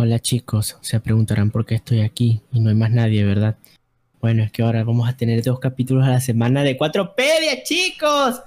[0.00, 3.56] Hola chicos, se preguntarán por qué estoy aquí y no hay más nadie, ¿verdad?
[4.20, 7.64] Bueno, es que ahora vamos a tener dos capítulos a la semana de cuatro pedias,
[7.64, 8.40] chicos.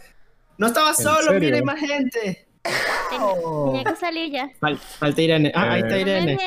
[0.57, 1.39] No estaba solo, serio?
[1.41, 2.47] mira, hay más gente.
[3.65, 4.49] Tenía que salir ya.
[4.61, 5.51] Fal- falta Irene.
[5.53, 6.05] Ah, ahí está Eh.
[6.05, 6.37] No me Irene.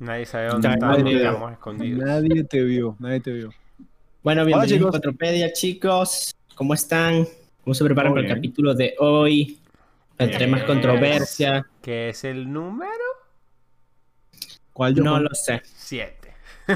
[0.00, 1.94] Nadie sabe dónde estamos, nadie-.
[1.94, 3.50] Nadie te vio, nadie te vio.
[4.24, 4.90] Bueno, bienvenidos a chicos.
[4.90, 6.34] Cuatropedia, chicos.
[6.56, 7.24] ¿Cómo están?
[7.62, 9.60] ¿Cómo se preparan para el capítulo de hoy?
[10.18, 11.66] Entre más Eh, controversia.
[11.82, 12.90] ¿Qué es el número?
[14.80, 15.04] ¿Cuál yo?
[15.04, 15.60] No lo sé.
[15.62, 16.32] 7.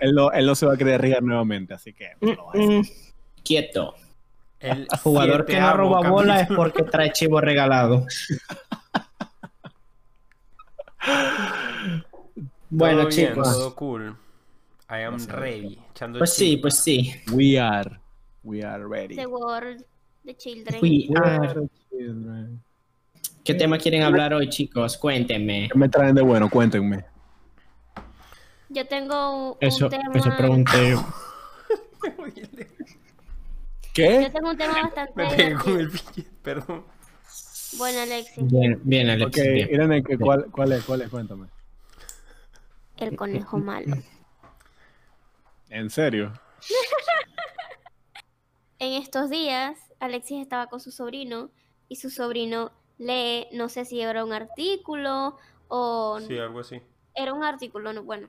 [0.00, 2.52] él, no, él no se va a querer arriesgar nuevamente, así que no lo va
[2.54, 2.68] a hacer.
[2.68, 2.82] Mm,
[3.44, 3.94] Quieto.
[4.58, 8.04] El Jugador que no roba bola es porque trae chivo regalado.
[12.68, 13.52] bueno, Todo bien, chicos.
[13.52, 14.16] todo cool.
[14.90, 15.78] I am ready.
[15.92, 17.14] Echando Pues sí, pues sí.
[17.32, 18.00] We are,
[18.42, 19.14] we are ready.
[19.14, 19.84] The World,
[20.24, 20.80] The Children.
[20.82, 22.60] We are- are children.
[23.48, 24.98] ¿Qué tema quieren hablar hoy, chicos?
[24.98, 25.70] Cuéntenme.
[25.72, 26.50] ¿Qué me traen de bueno?
[26.50, 27.06] Cuéntenme.
[28.68, 30.12] Yo tengo un Eso, tema.
[30.14, 30.90] eso pregunté.
[30.90, 31.02] yo.
[33.94, 34.24] ¿Qué?
[34.24, 35.12] Yo tengo un tema bastante.
[35.16, 36.84] Me pegué con el billete, perdón.
[37.78, 39.28] Bueno, Alexis, Bien, bien, Alex.
[39.28, 39.68] Ok, bien.
[39.72, 40.84] Irene, ¿qué- ¿cuál, cuál es?
[40.84, 41.08] ¿Cuál es?
[41.08, 41.46] Cuéntame.
[42.98, 43.96] el conejo malo.
[45.70, 46.34] ¿En serio?
[48.80, 51.50] En estos días, Alexis estaba con su sobrino
[51.88, 55.36] y su sobrino lee, no sé si era un artículo
[55.68, 56.80] o Sí, algo así.
[57.14, 58.28] era un artículo, no, bueno.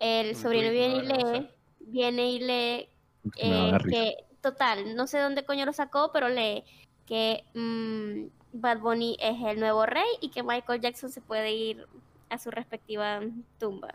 [0.00, 2.88] El Un sobrino viene y lee, viene y lee
[3.36, 6.64] eh, que, total, no sé dónde coño lo sacó, pero lee
[7.06, 11.86] que mm, Bad Bunny es el nuevo rey y que Michael Jackson se puede ir
[12.28, 13.20] a su respectiva
[13.58, 13.94] tumba.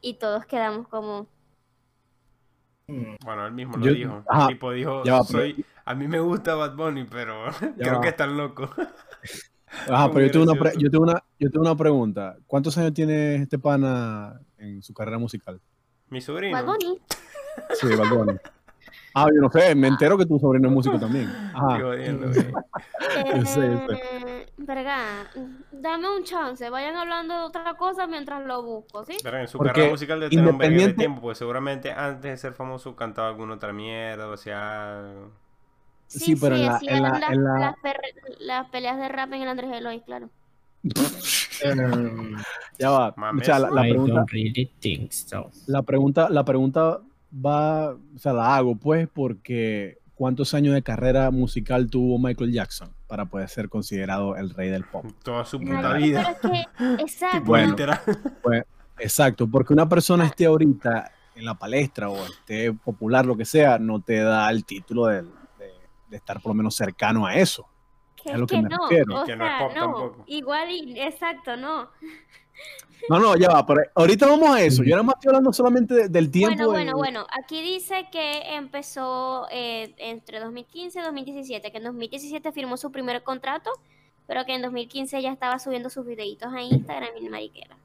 [0.00, 1.26] Y todos quedamos como,
[3.24, 4.24] Bueno, él mismo lo Yo- dijo.
[4.28, 5.64] ajá, El tipo dijo, ya va, soy...
[5.84, 7.44] a mí me gusta Bad Bunny, pero
[7.78, 8.00] creo va.
[8.00, 8.70] que están locos.
[9.88, 12.36] Ajá, pero yo tengo, una yo, tengo una, yo tengo una pregunta.
[12.48, 15.60] ¿Cuántos años tiene este pana en su carrera musical?
[16.08, 16.56] Mi sobrino.
[16.56, 16.98] Bad Bunny.
[17.80, 18.32] Sí, Bad Bunny.
[19.14, 21.26] Ah, yo no sé, me entero que tu sobrino es músico también.
[21.54, 21.76] Ajá.
[21.76, 22.46] Estoy jodiendo, güey.
[23.40, 24.39] Yo sé, yo sé.
[24.62, 25.26] Verga,
[25.72, 29.16] dame un chance, vayan hablando de otra cosa mientras lo busco, ¿sí?
[29.22, 31.90] Pero en su Porque carrera musical debe tener un verguero de independiente- tiempo, pues seguramente
[31.92, 35.02] antes de ser famoso cantaba alguna otra mierda, o sea...
[36.08, 39.08] Sí, pero en la- hacían en la- las, en la- las perre- las peleas de
[39.08, 40.28] rap en el Andrés Eloy, claro.
[42.78, 43.14] Ya va.
[43.16, 43.42] Mames.
[43.42, 45.50] O sea, la, la I pregunta, don't really think so.
[45.66, 47.00] la pregunta, la pregunta
[47.34, 52.94] va, o sea, la hago pues porque ¿cuántos años de carrera musical tuvo Michael Jackson
[53.06, 55.02] para poder ser considerado el rey del pop?
[55.24, 56.36] Toda su puta vida.
[56.42, 57.40] Pero es que, exacto.
[57.46, 57.70] Bueno.
[57.70, 58.00] literal.
[58.98, 63.78] Exacto, porque una persona esté ahorita en la palestra o esté popular, lo que sea,
[63.78, 65.30] no te da el título de, de-
[66.10, 67.66] de estar por lo menos cercano a eso.
[68.14, 69.22] que es lo que que me no, refiero.
[69.22, 70.24] o Que no es pop no, tampoco.
[70.26, 71.88] igual y, exacto, no.
[73.08, 74.82] No, no, ya va, pero ahorita vamos a eso.
[74.82, 76.54] Yo nada más estoy hablando solamente de- del tiempo.
[76.56, 81.84] Bueno, de- bueno, bueno, aquí dice que empezó eh, entre 2015 y 2017, que en
[81.84, 83.70] 2017 firmó su primer contrato,
[84.26, 87.76] pero que en 2015 ya estaba subiendo sus videitos a Instagram y mariquera.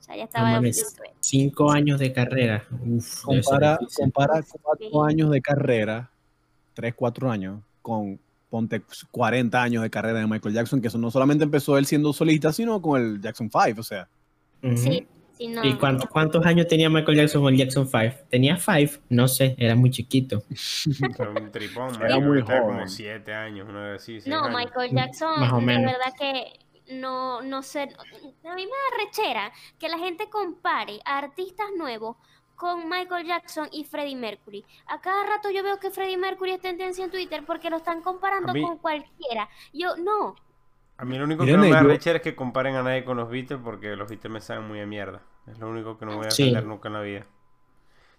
[0.00, 0.76] O sea, ya estaba No en mames.
[0.78, 1.06] YouTube.
[1.20, 2.64] Cinco años de carrera.
[2.86, 6.10] Uf, compara, compara cuatro años de carrera,
[6.74, 8.18] tres, cuatro años, con
[8.48, 8.80] ponte
[9.10, 12.52] 40 años de carrera de Michael Jackson, que eso no solamente empezó él siendo solista,
[12.52, 14.08] sino con el Jackson 5, o sea.
[14.66, 14.76] Ujú.
[14.76, 15.06] Sí,
[15.36, 15.64] sí, no.
[15.64, 18.16] ¿Y cuánto- cuántos años tenía Michael Jackson con el Jackson 5?
[18.30, 19.02] ¿Tenía 5?
[19.10, 20.42] No sé, era muy chiquito.
[21.18, 22.62] Pero un tripón, Era muy joven.
[22.62, 24.18] como 7 años, una vez así.
[24.28, 24.56] No, años.
[24.58, 25.92] Michael Jackson, Más o de menos.
[25.92, 27.80] verdad que no, no sé.
[27.82, 32.16] A mí me da rechera que la gente compare a artistas nuevos
[32.54, 34.64] con Michael Jackson y Freddie Mercury.
[34.86, 38.00] A cada rato yo veo que Freddie Mercury es tendencia en Twitter porque lo están
[38.00, 39.48] comparando mí- con cualquiera.
[39.74, 40.36] Yo, no.
[40.98, 43.04] A mí lo único que no me da yo- rechera es que comparen a nadie
[43.04, 45.20] con los Beatles porque los Beatles me saben muy a mierda.
[45.46, 46.52] Es lo único que no voy a Sí.
[46.64, 47.26] nunca en la vida.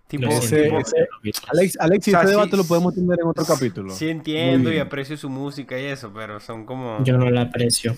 [0.07, 1.07] Tipo, Ese- ese-
[1.51, 3.89] Alex, Alex, O sea, este sí- debate lo podemos tener en otro capítulo.
[3.93, 7.03] sí entiendo y aprecio su música y eso, pero son como...
[7.03, 7.95] Yo no la aprecio.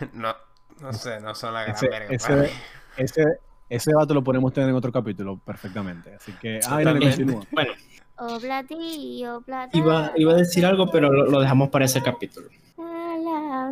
[0.12, 0.34] No,
[0.80, 2.14] no sé, no son la gran Ese, verga.
[2.14, 2.48] ese- para mí.
[2.96, 3.24] ese,
[3.68, 6.14] ese debate lo podemos tener en otro capítulo perfectamente.
[6.14, 7.44] Así que, ah, continúa.
[7.52, 7.72] Bueno,
[8.16, 9.78] Oblati, oblati.
[9.78, 12.48] iba, iba a decir algo, pero lo, lo dejamos para ese capítulo.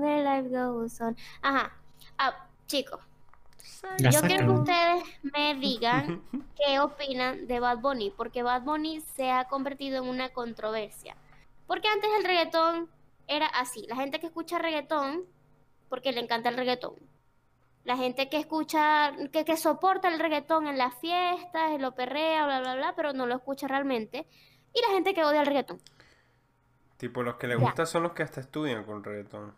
[0.00, 1.16] The life goes on.
[1.42, 1.72] Ajá.
[2.18, 3.00] Ah, chicos,
[3.98, 6.22] yo quiero que ustedes me digan
[6.56, 11.16] qué opinan de Bad Bunny, porque Bad Bunny se ha convertido en una controversia.
[11.66, 12.90] Porque antes el reggaetón
[13.26, 15.24] era así, la gente que escucha reggaetón,
[15.88, 16.94] porque le encanta el reggaetón.
[17.84, 22.60] La gente que escucha, que, que soporta el reggaetón en las fiestas, lo perrea, bla,
[22.60, 24.26] bla, bla, pero no lo escucha realmente.
[24.74, 25.80] Y la gente que odia el reggaetón.
[26.96, 27.60] Tipo, los que le Ya.
[27.60, 29.52] gusta son los que hasta estudian con reggaetón.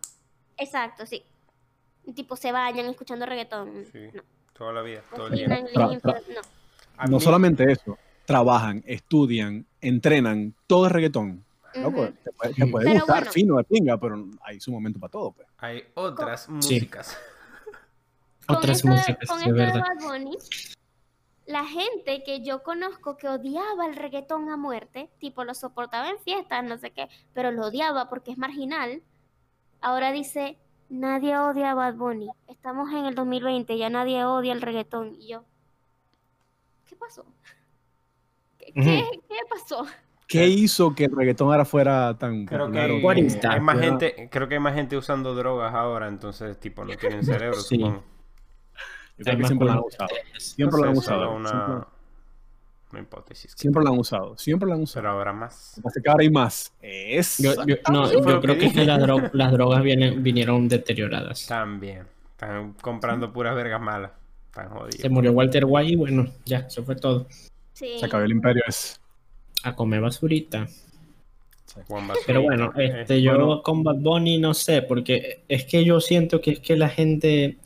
[0.56, 1.24] Exacto, sí.
[2.14, 3.84] Tipo, se bañan escuchando reggaetón.
[3.92, 4.08] Sí.
[4.12, 4.22] No.
[4.52, 5.46] Toda la vida, todo el día.
[5.46, 7.04] Tra- tra- no.
[7.08, 11.44] No mí- solamente eso, trabajan, estudian, entrenan, todo es reggaetón.
[11.76, 12.12] Loco, Ujú.
[12.24, 13.32] te puede, te puede Pero gustar bueno.
[13.32, 15.32] fino de pinga, pero hay su momento para todo.
[15.32, 15.46] Pues.
[15.58, 17.16] Hay otras músicas.
[18.46, 19.80] Con Otras esto de- músicas, con esto de verdad.
[19.82, 20.38] Bad Bunny,
[21.48, 26.18] la gente que yo conozco que odiaba el reggaetón a muerte, tipo lo soportaba en
[26.18, 29.02] fiestas, no sé qué, pero lo odiaba porque es marginal,
[29.80, 30.58] ahora dice,
[30.90, 32.28] nadie odia a Bad Bunny.
[32.48, 35.16] Estamos en el 2020, ya nadie odia el reggaetón.
[35.18, 35.44] Y yo,
[36.86, 37.24] ¿qué pasó?
[38.58, 39.04] ¿Qué,
[39.48, 39.86] pasó?
[40.26, 43.16] ¿Qué hizo que el reggaetón ahora fuera tan Creo popular?
[43.16, 46.94] que hay más gente, creo que hay más gente usando drogas ahora, entonces tipo no
[46.94, 47.76] tienen cerebro, Sí.
[47.76, 48.17] supongo.
[49.18, 50.08] Yo creo Hay que más siempre lo han usado.
[50.38, 51.34] Siempre No lo han usado.
[51.34, 51.88] una, Siempre,
[52.92, 53.52] una hipótesis.
[53.56, 54.38] siempre lo han usado.
[54.38, 55.02] Siempre lo han usado.
[55.02, 55.80] Pero ahora más.
[56.02, 56.72] Que ahora hay más.
[56.80, 57.38] Es.
[57.38, 58.84] Yo, yo- no, yo creo que que, es que dije.
[58.86, 61.46] las, dro- las drogas vienen, vinieron deterioradas.
[61.46, 62.06] También.
[62.30, 64.12] Están comprando puras vergas malas.
[64.46, 65.10] Están Se jodidos.
[65.10, 67.26] murió Walter White y bueno, ya, eso fue todo.
[67.72, 67.96] Sí.
[67.98, 68.62] Se acabó el imperio.
[68.66, 69.00] Es.
[69.64, 70.66] A comer basurita.
[72.26, 73.62] Pero bueno, este, yo bueno.
[73.62, 77.58] con Bad Bunny no sé, porque es que yo siento que es que la gente,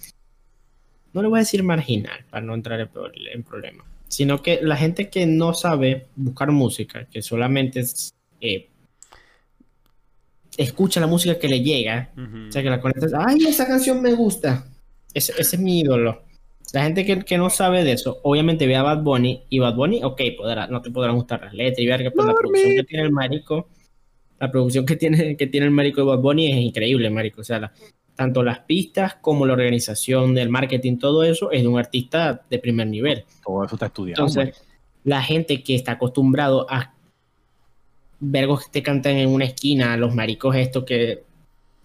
[1.12, 4.60] no le voy a decir marginal, para no entrar en, pro- en problemas, sino que
[4.62, 8.68] la gente que no sabe buscar música, que solamente es, eh,
[10.56, 12.10] escucha la música que le llega,
[12.48, 14.66] o sea, que la conecta, ay, esa canción me gusta,
[15.14, 16.22] ese, ese es mi ídolo.
[16.72, 19.74] La gente que, que no sabe de eso, obviamente ve a Bad Bunny y Bad
[19.74, 22.84] Bunny, ok, podrá, no te podrán gustar las letras y verga, pero la producción que
[22.84, 23.68] tiene el marico,
[24.40, 27.42] la producción que tiene, que tiene el marico de Bad Bunny es increíble, marico.
[27.42, 27.72] O sea, la-
[28.14, 32.58] tanto las pistas como la organización del marketing, todo eso es de un artista de
[32.58, 33.24] primer nivel.
[33.44, 34.26] Todo eso está estudiado.
[34.26, 34.62] Entonces,
[35.04, 36.94] la gente que está acostumbrado a
[38.20, 41.24] vergos que te cantan en una esquina, los maricos estos que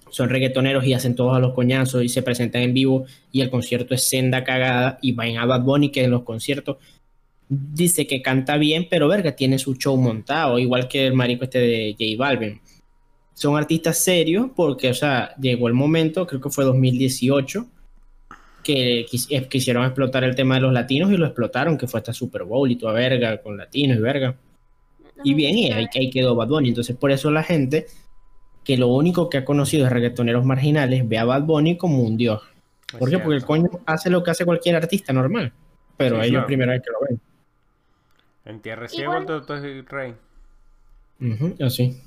[0.10, 3.50] son reggaetoneros y hacen todos a los coñazos y se presentan en vivo y el
[3.50, 6.78] concierto es senda cagada y vayan a Bad Bunny que en los conciertos
[7.50, 11.60] dice que canta bien, pero verga, tiene su show montado, igual que el marico este
[11.60, 12.62] de J Balvin.
[13.38, 17.68] Son artistas serios porque, o sea, llegó el momento, creo que fue 2018,
[18.64, 22.14] que quis- quisieron explotar el tema de los latinos y lo explotaron, que fue hasta
[22.14, 24.36] Super Bowl y toda verga, con latinos y verga.
[25.24, 26.70] Y bien, y ahí, ahí quedó Bad Bunny.
[26.70, 27.86] Entonces, por eso la gente
[28.64, 32.18] que lo único que ha conocido es reggaetoneros marginales ve a Bad Bunny como un
[32.18, 32.42] dios.
[32.98, 33.20] ¿Por qué?
[33.20, 35.54] Porque el coño hace lo que hace cualquier artista normal.
[35.96, 36.48] Pero Sí, ellos claro.
[36.48, 37.22] primera vez que lo ven.
[38.46, 40.16] En tierra ciego Igual- todo, todo es rey.
[41.64, 42.02] Así.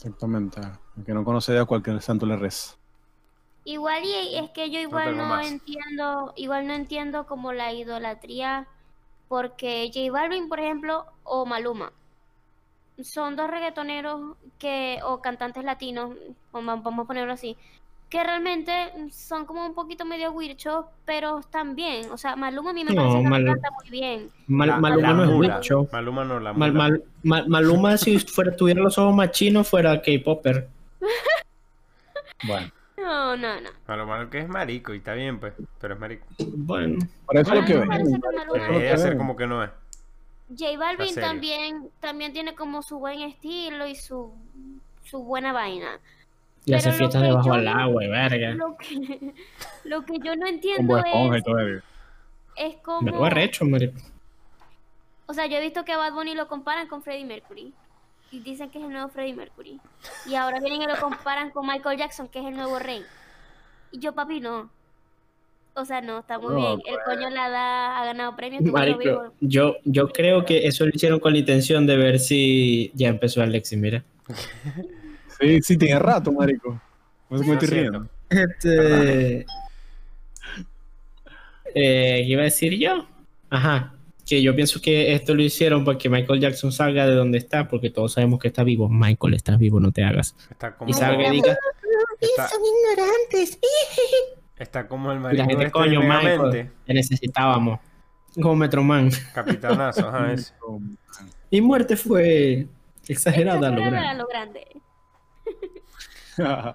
[0.00, 0.62] Exactamente.
[0.96, 2.74] El que no conoce a cualquier santo le reza.
[3.64, 8.66] Igual y es que yo igual no, entiendo, igual no entiendo como la idolatría,
[9.28, 11.92] porque J Balvin, por ejemplo, o Maluma,
[13.02, 16.16] son dos reggaetoneros que, o cantantes latinos,
[16.50, 17.58] vamos vamos a ponerlo así,
[18.10, 18.72] que realmente
[19.12, 22.10] son como un poquito medio wirchos, pero están bien.
[22.10, 24.30] O sea, Maluma a mí me No, parece que Mal- canta muy bien.
[24.48, 25.88] Mal- La- Maluma la no es bicho.
[25.92, 26.82] Maluma no, la Mal- mula.
[26.88, 30.68] mal- mal- Maluma, si fuera, tuviera los ojos más chinos, fuera K-Popper.
[32.42, 32.70] Bueno.
[32.96, 33.70] No, no, no.
[33.86, 36.26] Maluma que es marico y está bien pues, pero es marico.
[36.38, 39.70] Bueno, Por eso lo que Maluma- Debería ser como que no es.
[40.58, 44.32] J Balvin también, también tiene como su buen estilo y su,
[45.04, 46.00] su buena vaina.
[46.64, 48.50] Y hace fiestas que debajo yo del no- agua, y verga.
[48.54, 49.32] Lo que,
[49.84, 51.82] lo que yo no entiendo Bob Esponja y es,
[52.56, 53.10] es Me como...
[53.10, 53.98] lo arrecho, marico.
[55.26, 57.72] O sea, yo he visto que a Bad Bunny lo comparan con Freddie Mercury.
[58.32, 59.80] Y dicen que es el nuevo Freddie Mercury.
[60.26, 63.02] Y ahora vienen y lo comparan con Michael Jackson, que es el nuevo rey.
[63.90, 64.70] Y yo, papi, no.
[65.74, 66.80] O sea, no, está muy No, bien.
[66.86, 67.16] El pues.
[67.16, 68.62] coño la da, ha ganado premios.
[68.64, 69.32] Marico, vivo.
[69.40, 73.40] yo, yo creo que eso lo hicieron con la intención de ver si ya empezó
[73.42, 74.04] Alexis, mira.
[75.40, 76.80] Sí, sí, tiene rato, marico.
[77.28, 78.06] No sé cómo estoy riendo.
[78.28, 79.46] Este.
[81.74, 83.06] Eh, ¿qué iba a decir yo?
[83.48, 83.94] Ajá.
[84.26, 87.68] Que yo pienso que esto lo hicieron para que Michael Jackson salga de donde está,
[87.68, 88.88] porque todos sabemos que está vivo.
[88.88, 90.36] Michael, estás vivo, no te hagas.
[90.50, 91.56] Está como, Y salga y diga,
[92.20, 93.58] está, ignorantes.
[94.58, 97.80] está como el Y la gente, este coño, Michael, te necesitábamos.
[98.34, 99.10] Como Metroman.
[99.34, 100.52] Capitanazo, ajá, ese.
[101.50, 102.68] Mi muerte fue
[103.08, 104.08] exagerada, Exagerada lo grande.
[104.08, 104.66] a lo grande.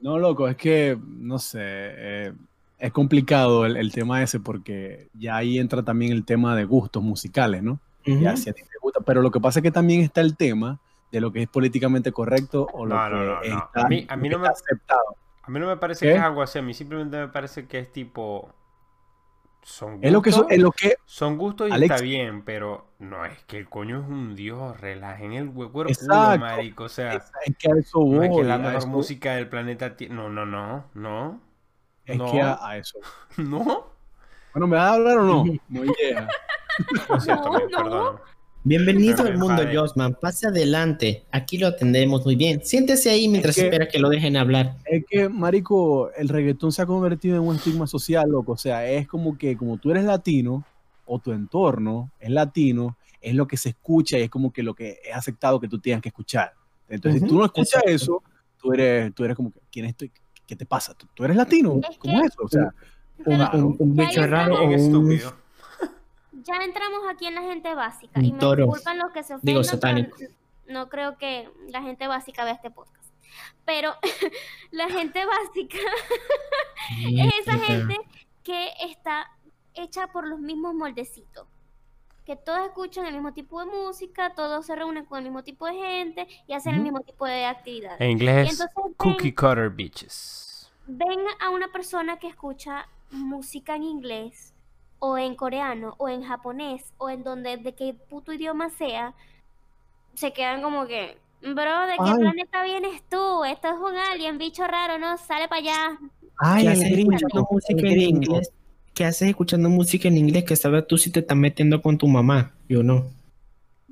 [0.00, 2.32] no, loco, es que, no sé, eh,
[2.78, 7.02] es complicado el, el tema ese porque ya ahí entra también el tema de gustos
[7.02, 7.80] musicales, ¿no?
[8.04, 10.36] Ya si a ti te gusta, pero lo que pasa es que también está el
[10.36, 10.78] tema
[11.10, 14.16] de lo que es políticamente correcto o lo No, que no, está, A mí- a
[14.16, 15.16] mí no me- aceptado.
[15.42, 16.12] A mí no me parece ¿Qué?
[16.12, 18.48] que es algo así, a mí simplemente me parece que es tipo...
[19.76, 22.86] Son Es lo que, gustos, es lo que son gustos y Alex- está bien, pero
[22.98, 26.38] no es que el coño es un dios, relajen el huevo el culo, Exacto.
[26.40, 28.26] marico, o sea, es, es que a eso no voy.
[28.26, 31.40] es que la mejor eso- música del planeta no, no, no, no,
[32.06, 32.32] es no.
[32.32, 32.98] que a, a eso.
[33.36, 33.88] no.
[34.54, 35.44] Bueno, ¿me vas a hablar o no?
[35.68, 35.88] Muy
[37.26, 38.20] No, men, no.
[38.76, 39.62] Bienvenido al mundo.
[39.72, 40.14] Josman.
[40.20, 41.22] Pase adelante.
[41.30, 42.64] Aquí lo atendemos muy bien.
[42.64, 44.74] Siéntese ahí mientras que- espera que lo dejen hablar.
[44.86, 48.50] Es que, marico, el reggaetón se ha convertido en un estigma social, loco.
[48.52, 50.64] O sea, es como que como tú eres latino
[51.04, 54.74] o tu entorno es latino, es lo que se escucha y es como que lo
[54.74, 56.52] que es aceptado que tú tengas que escuchar.
[56.88, 57.90] Entonces, si Ujú, tú no escuchas exacto.
[57.92, 58.22] eso,
[58.60, 60.10] tú eres, tú eres como que, ¿quién estoy?
[60.44, 60.92] ¿Qué te pasa?
[60.94, 61.80] ¿Tú, tú eres latino?
[61.88, 62.42] Es ¿Cómo es eso?
[62.42, 62.74] O sea,
[63.24, 65.20] Un, un- un bicho raro o un...
[66.46, 68.20] ya entramos aquí en la gente básica.
[68.20, 68.64] Y me toro.
[68.66, 70.16] disculpan los que se Digo, ofendan, satánico.
[70.68, 73.12] no creo que la gente básica vea este podcast.
[73.64, 73.94] Pero
[74.70, 75.78] la gente básica
[77.02, 77.96] es esa gente
[78.42, 79.30] que está
[79.74, 81.46] hecha por los mismos moldecitos.
[82.24, 85.66] Que todos escuchan el mismo tipo de música, todos se reúnen con el mismo tipo
[85.66, 88.00] de gente y hacen el mismo tipo de actividades.
[88.00, 90.72] En inglés, entonces cookie cutter bitches.
[90.86, 94.54] ven a una persona que escucha música en inglés
[94.98, 99.14] o en coreano o en japonés o en donde de qué puto idioma sea,
[100.14, 102.18] se quedan como que, bro, ¿de qué Ay.
[102.18, 103.44] planeta vienes tú?
[103.44, 105.98] Esto es un alien, bicho raro, no, sale para allá.
[106.38, 108.52] ay, ¿Qué haces escuchando música en inglés?
[108.94, 112.08] ¿Qué haces escuchando música en inglés que sabes tú si te estás metiendo con tu
[112.08, 112.54] mamá?
[112.68, 113.10] Yo no.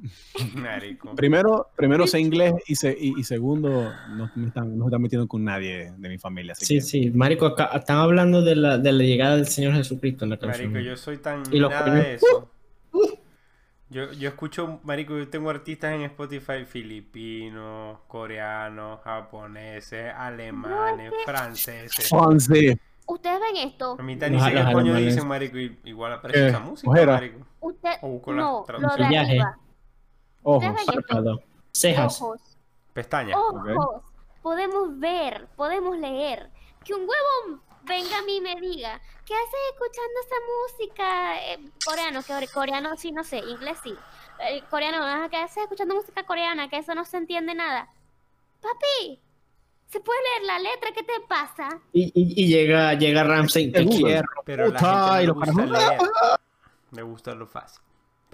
[0.55, 1.15] Marico.
[1.15, 5.03] Primero, primero sé inglés y, se- y, y segundo, no me están, no se están
[5.03, 6.53] metiendo con nadie de mi familia.
[6.53, 7.11] Así Sí, que- sí.
[7.11, 10.73] Marico, acá están hablando de la, de la llegada del Señor Jesucristo en la canción.
[10.73, 12.51] Marico, yo soy tan Y nada de eso.
[13.91, 22.09] Yo, yo escucho, marico, yo tengo artistas en Spotify filipinos, coreanos, japoneses, alemanes, franceses.
[22.09, 22.77] Francés.
[23.07, 26.41] Ustedes ven esto, A mitad ni Los- sé qué coño dicen, marico, y igual aparece
[26.41, 26.49] ¿Qué?
[26.49, 27.47] esa música, marico.
[27.61, 29.59] usted, O busco la no, lo de arriba,
[30.45, 30.85] Ojos.
[30.87, 32.21] Párpado, cejas.
[32.23, 32.41] ojos,
[32.93, 33.37] Pestañas.
[33.37, 34.03] ojos,
[34.43, 36.51] podemos ver, podemos leer,
[36.85, 40.37] que un huevo venga a mí y me diga, ¿qué haces escuchando esa
[40.79, 41.53] música?
[41.53, 43.95] Eh, coreano, que ore- coreano sí, no sé, inglés sí.
[44.49, 46.69] Eh, coreano, ajá, ¿qué haces escuchando música coreana?
[46.69, 47.89] Que eso no se entiende nada.
[48.61, 49.21] Papi,
[49.87, 50.91] ¿se puede leer la letra?
[50.93, 51.69] ¿Qué te pasa?
[51.93, 54.29] Y, y- y llega, llega Ramsey, te quiero.
[54.45, 55.99] Pero la gente no gusta leer.
[56.93, 57.83] Le gusta lo fácil.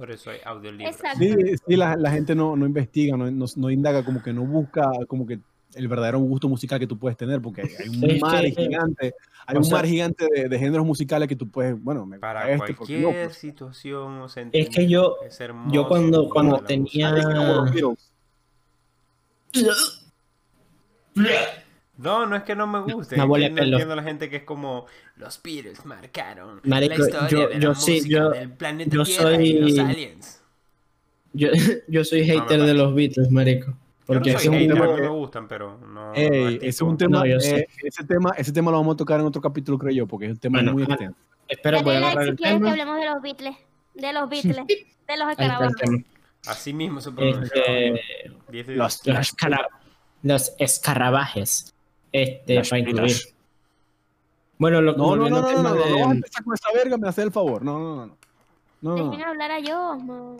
[0.00, 0.96] Por eso hay audiolibros.
[0.96, 1.18] Exacto.
[1.18, 1.34] Sí,
[1.68, 4.90] sí, la, la gente no, no investiga, no, no, no indaga, como que no busca
[5.06, 5.40] como que
[5.74, 9.14] el verdadero gusto musical que tú puedes tener, porque hay, hay un mar gigante,
[9.46, 12.18] hay o un sea- mar gigante de, de géneros musicales que tú puedes, bueno, me
[12.18, 16.30] Para este porque no, cualquier pues, situación o Es que yo, es hermoso yo cuando,
[16.30, 17.14] cuando tenía...
[22.02, 23.14] No, no es que no me guste.
[23.20, 26.60] Una es que de no entiendo a la gente que es como los Beatles marcaron
[26.64, 29.52] Marico, la historia yo- de la yo sí, música yo- del planeta yo Tierra y
[29.54, 30.42] los soy- aliens.
[31.32, 31.48] Yo,
[31.88, 32.74] yo soy No hater de parece.
[32.74, 33.74] los Beatles, marico.
[34.06, 36.14] Porque no ese soy es un tema que- me gustan, pero no.
[36.14, 38.96] Ey, no ese es un tema, No, eh, ese tema, ese tema lo vamos a
[38.96, 41.16] tocar en otro capítulo, creo yo, porque es un tema Bueno, muy ah, extenso.
[41.48, 43.56] espera, voy like agarrar si quieres que hablemos de los Beatles.
[43.94, 44.66] De los Beatles.
[44.66, 45.72] De los escarabajos.
[46.46, 47.44] Así mismo se pronuncia.
[47.62, 48.00] Este,
[48.50, 49.16] 10 de los- 10.
[49.16, 49.26] los,
[50.22, 51.74] los escarabajes.
[52.12, 53.02] Este, Las para incluir.
[53.06, 53.34] pilas.
[54.58, 57.08] Bueno, lo, No, no, no, no, no, no, no, de- empezar con esa verga, me
[57.08, 57.62] hace el favor.
[57.64, 58.16] No, no, no, no.
[58.82, 59.26] No, Dejen no.
[59.26, 60.36] hablar a yo.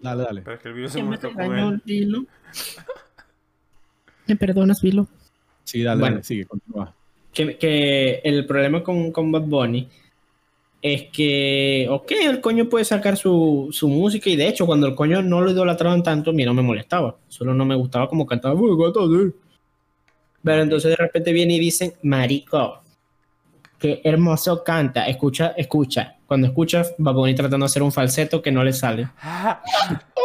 [0.00, 0.42] Dale, dale.
[0.60, 1.80] Que el video se ¿Quién me.
[1.84, 2.24] Vilo?
[4.26, 5.06] ¿Me perdonas, Vilo?
[5.64, 6.14] Sí, dale, Bueno.
[6.16, 6.94] dale, sigue, continúa.
[7.32, 9.88] que, que el problema con, con Bad Bunny
[10.80, 14.94] es que, ok, el coño puede sacar su, su música y de hecho cuando el
[14.94, 18.26] coño no lo idolatraban tanto, a mí no me molestaba, solo no me gustaba como
[18.26, 18.54] cantaba.
[20.44, 22.82] Pero entonces de repente viene y dicen, marico,
[23.78, 26.16] qué hermoso canta, escucha, escucha.
[26.26, 29.08] Cuando escuchas Bad Bunny tratando de hacer un falseto que no le sale.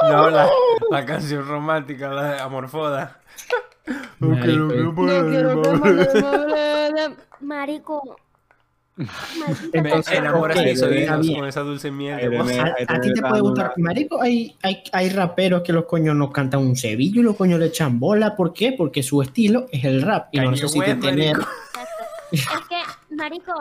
[0.09, 0.47] No, la,
[0.91, 3.19] la canción romántica, la de Amorfoda.
[4.19, 4.73] Marico.
[4.75, 8.15] No quiero que me- Marico.
[9.73, 10.17] Entonces.
[10.17, 11.39] Enamoras ok, mis está oídos bien.
[11.39, 12.51] con esa dulce miel de voz.
[12.57, 13.73] A, a ti te puede una- gustar.
[13.77, 17.59] Marico, hay, hay, hay raperos que los coños no cantan un cebillo y los coños
[17.59, 18.35] le echan bola.
[18.35, 18.71] ¿Por qué?
[18.73, 21.37] Porque su estilo es el rap y no Kanye necesita West, tener.
[22.31, 23.53] Es que, Marico,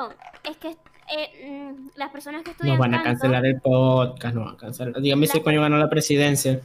[0.42, 4.34] es que eh, mm, las personas que estudian Nos van a canto, cancelar el podcast,
[4.34, 5.00] nos van a cancelar.
[5.00, 6.60] Dígame si el coño ganó la presidencia.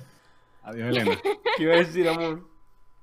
[0.63, 1.11] Adiós, Elena.
[1.57, 2.41] ¿Qué iba a decir, amor?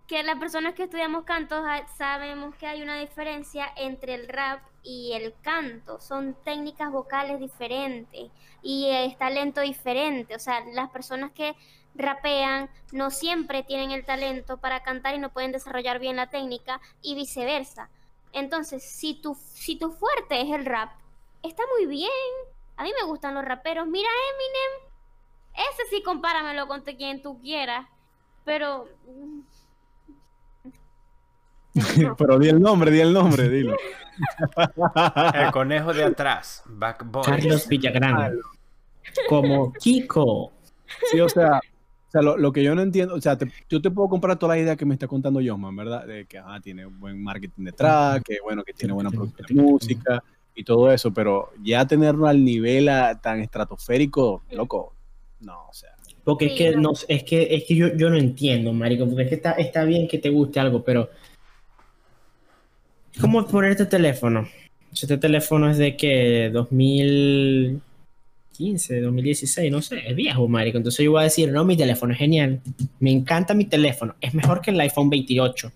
[0.08, 1.62] Que las personas que estudiamos canto
[1.96, 6.00] sabemos que hay una diferencia entre el rap y el canto.
[6.00, 8.30] Son técnicas vocales diferentes
[8.62, 10.34] y es talento diferente.
[10.34, 11.54] O sea, las personas que
[11.94, 16.80] rapean no siempre tienen el talento para cantar y no pueden desarrollar bien la técnica
[17.02, 17.90] y viceversa.
[18.32, 20.90] Entonces, si tu, si tu fuerte es el rap,
[21.42, 22.10] está muy bien.
[22.78, 23.86] A mí me gustan los raperos.
[23.86, 25.68] Mira Eminem.
[25.70, 27.86] Ese sí compáramelo con quien tú quieras.
[28.46, 28.88] Pero...
[32.18, 33.76] Pero di el nombre, di el nombre, dilo.
[35.34, 37.24] El conejo de atrás, Backbone.
[37.24, 38.38] Carlos Villagrán.
[39.28, 40.52] Como Kiko.
[41.10, 43.80] Sí, o sea, o sea lo, lo que yo no entiendo, o sea, te- yo
[43.80, 46.06] te puedo comprar todas las ideas que me está contando Josman, ¿verdad?
[46.06, 50.22] De que ajá, tiene buen marketing detrás, que bueno, que tiene buena producción de música
[50.54, 54.94] y todo eso, pero ya tenerlo al nivel ah, tan estratosférico, loco,
[55.40, 55.90] no, o sea.
[56.24, 56.80] Porque es que, no.
[56.82, 59.84] no, es que, es que yo, yo no entiendo, marico, porque es que está, está
[59.84, 61.08] bien que te guste algo, pero...
[63.20, 64.48] ¿Cómo poner este teléfono?
[64.92, 70.78] Este teléfono es de que 2015, 2016, no sé, es viejo, marico.
[70.78, 72.60] Entonces yo voy a decir, no, mi teléfono es genial.
[73.00, 74.14] Me encanta mi teléfono.
[74.20, 75.72] Es mejor que el iPhone 28.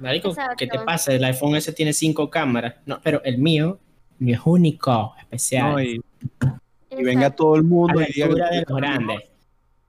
[0.00, 1.12] Marico, ¿qué te pasa?
[1.12, 2.76] El iPhone ese tiene cinco cámaras.
[2.86, 3.78] No, pero el mío,
[4.18, 5.72] mío es único, especial.
[5.72, 6.00] No, y,
[7.02, 9.20] venga todo el mundo y diga que tu es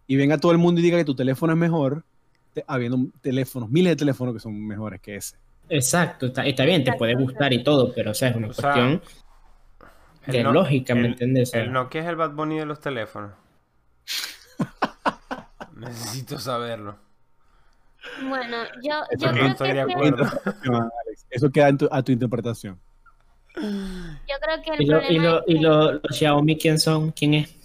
[0.08, 2.04] y venga todo el mundo y diga que tu teléfono es mejor,
[2.54, 5.38] te- habiendo teléfonos, miles de teléfonos que son mejores que ese.
[5.74, 8.54] Exacto, está, está bien, te puede gustar y todo, pero o sea, es una O
[8.54, 9.02] cuestión
[10.28, 11.54] de no- lógica, ¿me el- entiendes?
[11.54, 13.32] El Nokia es el Bad Bunny de los teléfonos.
[15.76, 16.98] Necesito saberlo.
[18.28, 20.24] Bueno, yo, Eso yo no creo estoy que de acuerdo.
[20.26, 22.80] Alex, Eso queda en tu- a tu interpretación.
[23.56, 23.62] yo
[24.42, 27.12] creo que el ¿Y, lo- y, lo- es y lo- los Xiaomi quién son?
[27.12, 27.56] ¿Quién es?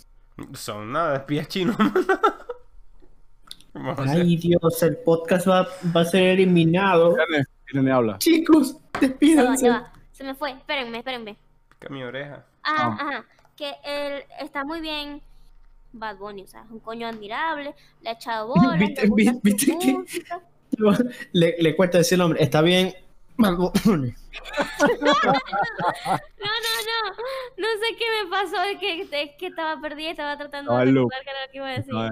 [0.54, 1.76] Son nada, espías chinos.
[1.76, 3.65] ¿Cómo va a ser?
[3.98, 7.12] Ay, Dios, el podcast va, va a ser eliminado.
[7.14, 8.18] Irene, Irene habla.
[8.18, 9.66] Chicos, despídanse.
[9.66, 9.92] ya va.
[10.12, 10.50] Se me fue.
[10.52, 11.36] Espérenme, espérenme.
[11.70, 12.44] Pica mi oreja.
[12.62, 12.98] Ajá, Ah.
[13.00, 13.24] ajá.
[13.56, 15.20] Que él está muy bien.
[15.92, 17.74] Bad Bunny, o sea, es un coño admirable.
[18.02, 18.78] Le ha echado bolas.
[18.78, 19.08] ¿Viste-
[19.42, 20.04] viste que-.
[21.32, 22.42] Le, le cuesta decir el nombre.
[22.42, 22.92] Está bien.
[23.38, 23.72] No, no, no.
[27.58, 28.62] No sé qué me pasó.
[28.64, 31.56] Es que, es que estaba perdida y estaba tratando de recordar qué era lo que
[31.58, 31.92] iba a decir.
[31.92, 32.04] No,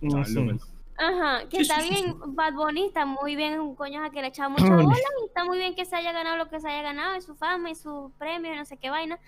[0.00, 0.58] No no,
[1.02, 4.26] Ajá, que está bien, Bad Bunny está muy bien, es un coño a que le
[4.26, 6.68] ha echado mucha bola y está muy bien que se haya ganado lo que se
[6.68, 9.18] haya ganado y su fama y su premio y no sé qué vaina.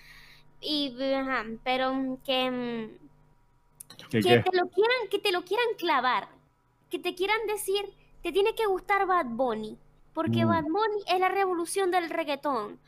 [0.61, 2.97] Y, ajá, pero mm, que, mm,
[4.11, 6.27] ¿Qué, que te lo quieran, que te lo quieran clavar,
[6.91, 9.75] que te quieran decir, te tiene que gustar Bad Bunny,
[10.13, 10.49] porque Mm.
[10.49, 12.79] Bad Bunny es la revolución del reggaetón.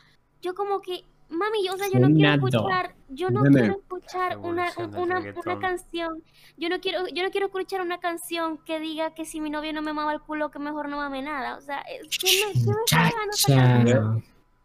[0.44, 4.38] Yo como que, mami, yo, o sea, yo no quiero escuchar, yo no quiero escuchar
[4.38, 4.66] una,
[4.98, 6.24] una, una canción,
[6.58, 9.74] yo no quiero, yo no quiero escuchar una canción que diga que si mi novio
[9.74, 11.58] no me mama el culo, que mejor no mame nada.
[11.58, 14.18] O sea, ¿qué me, está.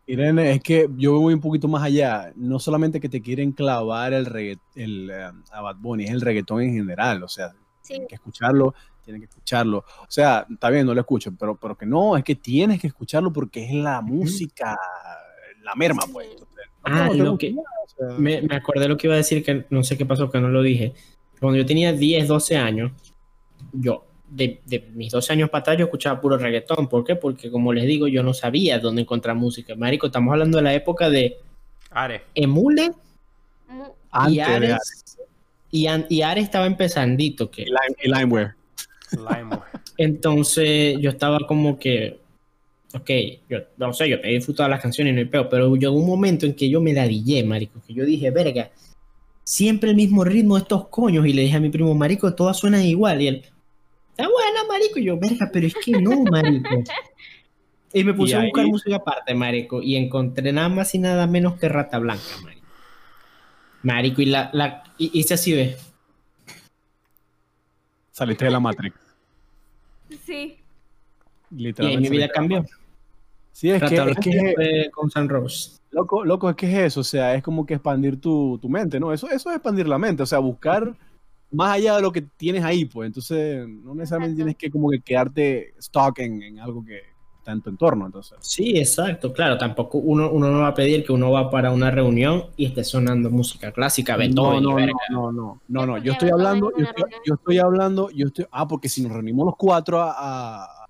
[0.06, 2.32] Irene, es que yo voy un poquito más allá.
[2.34, 6.20] No solamente que te quieren clavar el, regga- el eh, a Bad Bunny, es el
[6.20, 7.22] reggaetón en general.
[7.22, 9.78] O sea, Sí, tienen que escucharlo, tienen que escucharlo.
[9.78, 12.88] O sea, está bien, no lo escucho, pero, pero que no, es que tienes que
[12.88, 14.76] escucharlo porque es la música,
[15.62, 16.28] la merma, pues.
[16.30, 19.14] Entonces, no, Ah, no gusta que- nada, o sea, Me, me acordé lo que iba
[19.14, 20.92] a decir, que no sé qué pasó, que no lo dije.
[21.38, 22.92] Cuando yo tenía 10, 12 años,
[23.72, 26.88] yo, de, de mis 12 años para atrás, yo escuchaba puro reggaetón.
[26.88, 27.16] ¿Por qué?
[27.16, 29.74] Porque, como les digo, yo no sabía dónde encontrar música.
[29.74, 31.38] Marico, estamos hablando de la época de
[31.90, 32.22] Are.
[32.34, 32.92] Emule
[33.68, 33.94] mu-
[34.28, 35.16] y de Ares.
[35.70, 37.50] Y, An- y Ares estaba empezandito.
[37.50, 38.54] Que, y Lime- y Limeware.
[39.12, 39.62] Limeware.
[39.96, 42.19] entonces yo estaba como que,
[42.94, 43.10] ok,
[43.48, 46.46] yo no sé, yo he disfrutado las canciones, no hay peo, pero llegó un momento
[46.46, 48.70] en que yo me ladillé, marico, que yo dije, verga,
[49.44, 52.58] siempre el mismo ritmo de estos coños, y le dije a mi primo, marico, todas
[52.58, 53.42] suenan igual, y él,
[54.10, 56.68] está buena, marico, y yo, verga, pero es que no, marico.
[57.92, 61.26] Y me puse Y a buscar música aparte, marico, y encontré nada más y nada
[61.26, 62.66] menos que Rata Blanca, marico.
[63.82, 65.76] Marico, y la, la, y, y se así ve.
[68.12, 68.94] Saliste de la Matrix.
[70.24, 70.56] Sí.
[71.50, 72.10] Y ahí Literalmente.
[72.10, 72.64] mi vida cambió.
[73.60, 75.72] Sí, es que, es que con San Rose.
[75.90, 78.98] Loco, loco, es que es eso, o sea, es como que expandir tu, tu mente,
[78.98, 79.12] ¿no?
[79.12, 80.94] Eso, eso es expandir la mente, o sea, buscar
[81.50, 84.36] más allá de lo que tienes ahí, pues, entonces no necesariamente Exacto.
[84.36, 87.00] tienes que como que quedarte stock en, en algo que
[87.36, 88.38] está en tu entorno, entonces.
[88.40, 91.90] Sí, exacto, claro, tampoco uno, uno no va a pedir que uno va para una
[91.90, 94.92] reunión y esté sonando música clásica, No, Beethoven, no, y no, verga.
[95.10, 97.20] no, no, no, no, yo estoy hablando, yo estoy, reunión.
[97.26, 100.14] yo estoy hablando, yo estoy, ah, porque si nos reunimos los cuatro a,
[100.64, 100.86] a-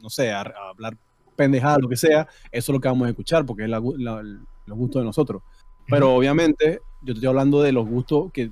[0.00, 0.96] no sé, a, a hablar
[1.38, 4.22] pendejada, lo que sea, eso es lo que vamos a escuchar, porque es la la-
[4.22, 5.42] los gustos de nosotros.
[5.88, 8.46] Pero obviamente, yo te estoy hablando de los gustos que,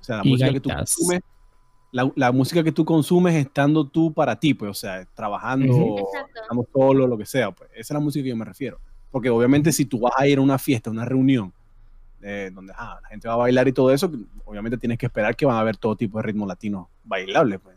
[0.00, 0.94] o sea, la Y música que tú gaitas.
[0.94, 1.20] consumes,
[1.90, 5.72] la, la música que tú consumes estando tú para ti, pues, o sea, trabajando,
[6.42, 8.78] estando solo, lo que sea, pues, esa es la música que yo me refiero.
[9.10, 11.52] Porque obviamente si tú vas a ir a una fiesta, a una reunión,
[12.22, 14.10] eh, donde ah, la gente va a bailar y todo eso,
[14.44, 17.76] obviamente tienes que esperar que van a haber todo tipo de ritmos latinos bailables, pues.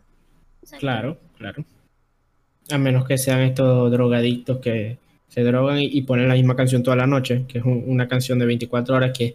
[0.78, 1.64] Claro, claro.
[2.70, 6.82] A menos que sean estos drogadictos que se drogan y, y ponen la misma canción
[6.82, 9.34] toda la noche, que es un- una canción de 24 horas que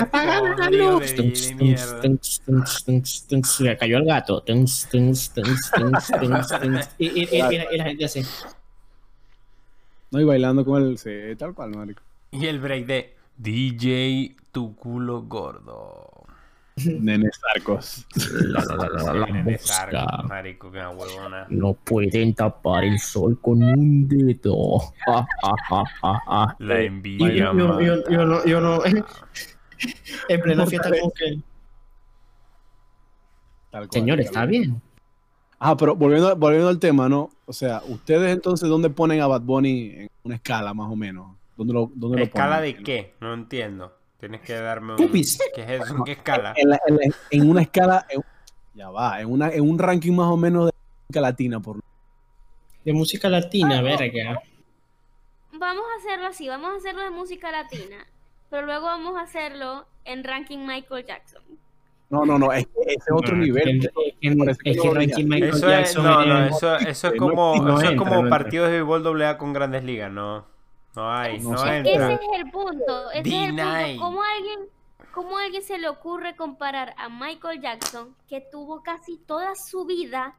[0.00, 1.02] Apaga la luz.
[5.96, 6.90] Se cayó el gato.
[6.98, 8.22] Y, y- y- y la- y la gente así.
[10.10, 10.98] No, y bailando con el.
[10.98, 12.02] Sí, tal cual, marico.
[12.30, 16.10] Y el break de DJ Tu culo gordo.
[16.84, 18.06] Nene Sarcos.
[18.32, 19.58] La, la, la, la, la, la Nene
[20.28, 21.46] marico, que una huevona.
[21.48, 24.92] No pueden tapar el sol con un dedo.
[26.58, 28.80] La Y envidia yo, yo, yo, yo no, yo no.
[30.28, 31.38] En plena fiesta, como que.
[33.70, 34.80] Cual, Señor, está bien.
[35.58, 37.30] Ah, pero volviendo, volviendo al tema, ¿no?
[37.46, 41.36] O sea, ustedes entonces, ¿dónde ponen a Bad Bunny en una escala más o menos?
[41.56, 42.76] ¿Dónde lo, dónde lo ¿Escala ponen?
[42.76, 43.14] de qué?
[43.20, 43.92] No entiendo.
[44.28, 44.96] Tienes que darme un...
[44.96, 45.38] Pupis.
[45.54, 46.02] ¿Qué es eso?
[46.04, 46.52] ¿Qué escala?
[46.56, 48.22] En, la- en la- en una escala, en-
[48.74, 50.72] ya va, en, una, en un ranking más o menos de
[51.06, 51.80] música latina, por
[52.84, 54.42] De música latina, Ah, verga.
[55.52, 58.04] Vamos a hacerlo así, vamos a hacerlo de música latina,
[58.50, 61.42] pero luego vamos a hacerlo en ranking Michael Jackson.
[62.10, 63.80] No, no, no, es que ese es otro No, nivel.
[63.84, 67.18] Es que, es es Ranking Michael Eso es, Jackson no, no, es- eso, eso es
[67.18, 70.46] como, no eso es entra, como no partidos de béisbol AA con grandes ligas, no.
[70.96, 71.76] No hay, No no, sé.
[71.78, 72.12] Es que entra.
[72.14, 74.00] ese es el punto, ese es el punto.
[74.00, 74.58] ¿Cómo a alguien,
[75.12, 79.84] cómo a alguien se le ocurre comparar a Michael Jackson, que tuvo casi toda su
[79.84, 80.34] vida,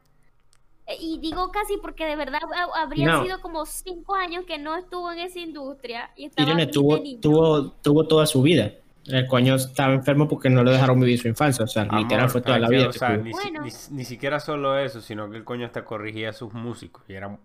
[0.86, 3.22] eh, y digo casi porque de verdad ha- habría No.
[3.22, 7.70] sido como cinco años que no estuvo en esa industria y estaba Irene tuvo, tuvo,
[7.82, 8.72] tuvo toda su vida.
[9.06, 11.64] El coño estaba enfermo porque no le dejaron vivir su infancia.
[11.64, 12.88] O sea, Amor, literal fue toda la vida.
[12.88, 13.62] o sea, ni, si- Bueno.
[13.62, 17.04] ni, ni siquiera solo eso, sino que el coño hasta corrigía a sus músicos.
[17.08, 17.38] Y eran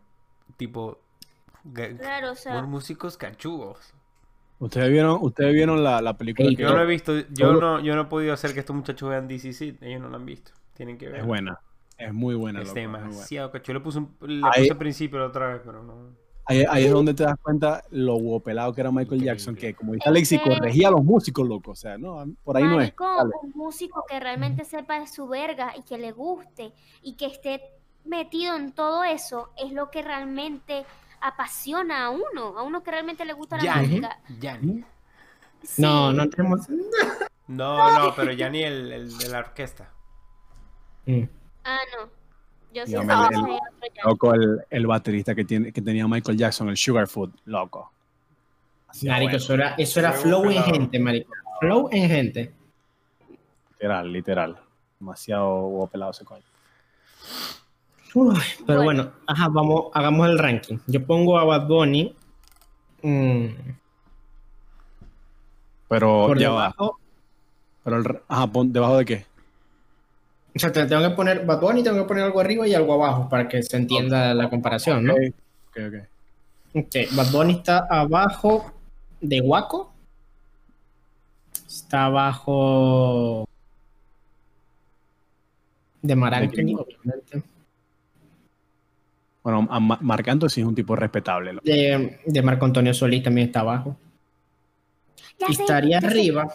[0.57, 0.99] tipo...
[1.71, 3.93] Claro, o sea, unos músicos cachugos.
[4.59, 7.95] Ustedes vieron, ustedes vieron la, la película que Yo no he visto, yo no, yo
[7.95, 10.51] no he podido hacer que estos muchachos vean DCC, ellos no lo han visto.
[10.73, 11.21] Tienen que ver.
[11.21, 11.59] es buena.
[11.97, 12.61] Es muy buena.
[12.61, 13.67] Es loco, demasiado cacho.
[13.67, 16.23] Yo le puse, un, le Ahí- puse al principio la otra vez, pero no.
[16.45, 19.25] Ahí, ahí es donde te das cuenta lo guapelado que era Michael Increíble.
[19.27, 21.71] Jackson, que como dice Alexi, corregía a los músicos, loco.
[21.71, 22.93] O sea, no, por ahí no es.
[22.99, 23.31] Dale.
[23.43, 27.61] un músico que realmente sepa de su verga y que le guste y que esté
[28.03, 30.83] metido en todo eso es lo que realmente
[31.23, 34.19] apasiona a uno, a uno que realmente le gusta la música.
[35.63, 35.81] Sí.
[35.81, 36.67] No, no tenemos.
[37.47, 39.89] No, no, pero Yanni el, el de la orquesta.
[41.05, 41.23] Mm.
[41.63, 42.09] Ah, no.
[42.73, 43.59] Yo sí sé el- otro.
[44.05, 47.91] Loco, el, el baterista que, tiene, que tenía Michael Jackson, el Sugarfoot, loco.
[48.87, 50.71] Así, Marico, bueno, eso era, eso era flow en pelado.
[50.73, 51.33] gente, marico.
[51.59, 52.53] Flow en gente.
[53.71, 54.59] literal, literal.
[54.99, 56.43] Demasiado guapelado ese coño.
[58.15, 58.35] Uy,
[58.67, 59.03] pero Bueno.
[59.03, 60.77] bueno, ajá, vamos, hagamos el ranking.
[60.87, 62.15] Yo pongo a Bad Bunny
[63.01, 63.45] mm,
[65.89, 66.75] Pero por ya va.
[67.83, 69.25] Pero el, ajá, pon- ¿debajo de qué?
[70.55, 72.93] O sea, te- tengo que poner Bad Bunny, tengo que poner algo arriba y algo
[72.93, 75.13] abajo para que se entienda la comparación, ¿no?
[75.13, 75.19] Ok,
[75.77, 75.93] ok,
[76.75, 76.95] ok.
[77.15, 78.71] Bad Bunny está abajo
[79.19, 79.91] de Waco.
[81.67, 83.45] Está abajo
[86.03, 86.77] de Mar ¿De Anthony, quién?
[86.79, 87.43] obviamente.
[89.43, 91.53] Bueno, a Ma- Marc Anthony sí es un tipo respetable.
[91.63, 93.97] De, de Marco Antonio Solís también está abajo.
[95.39, 96.07] Ya y sé, estaría sé.
[96.07, 96.47] arriba.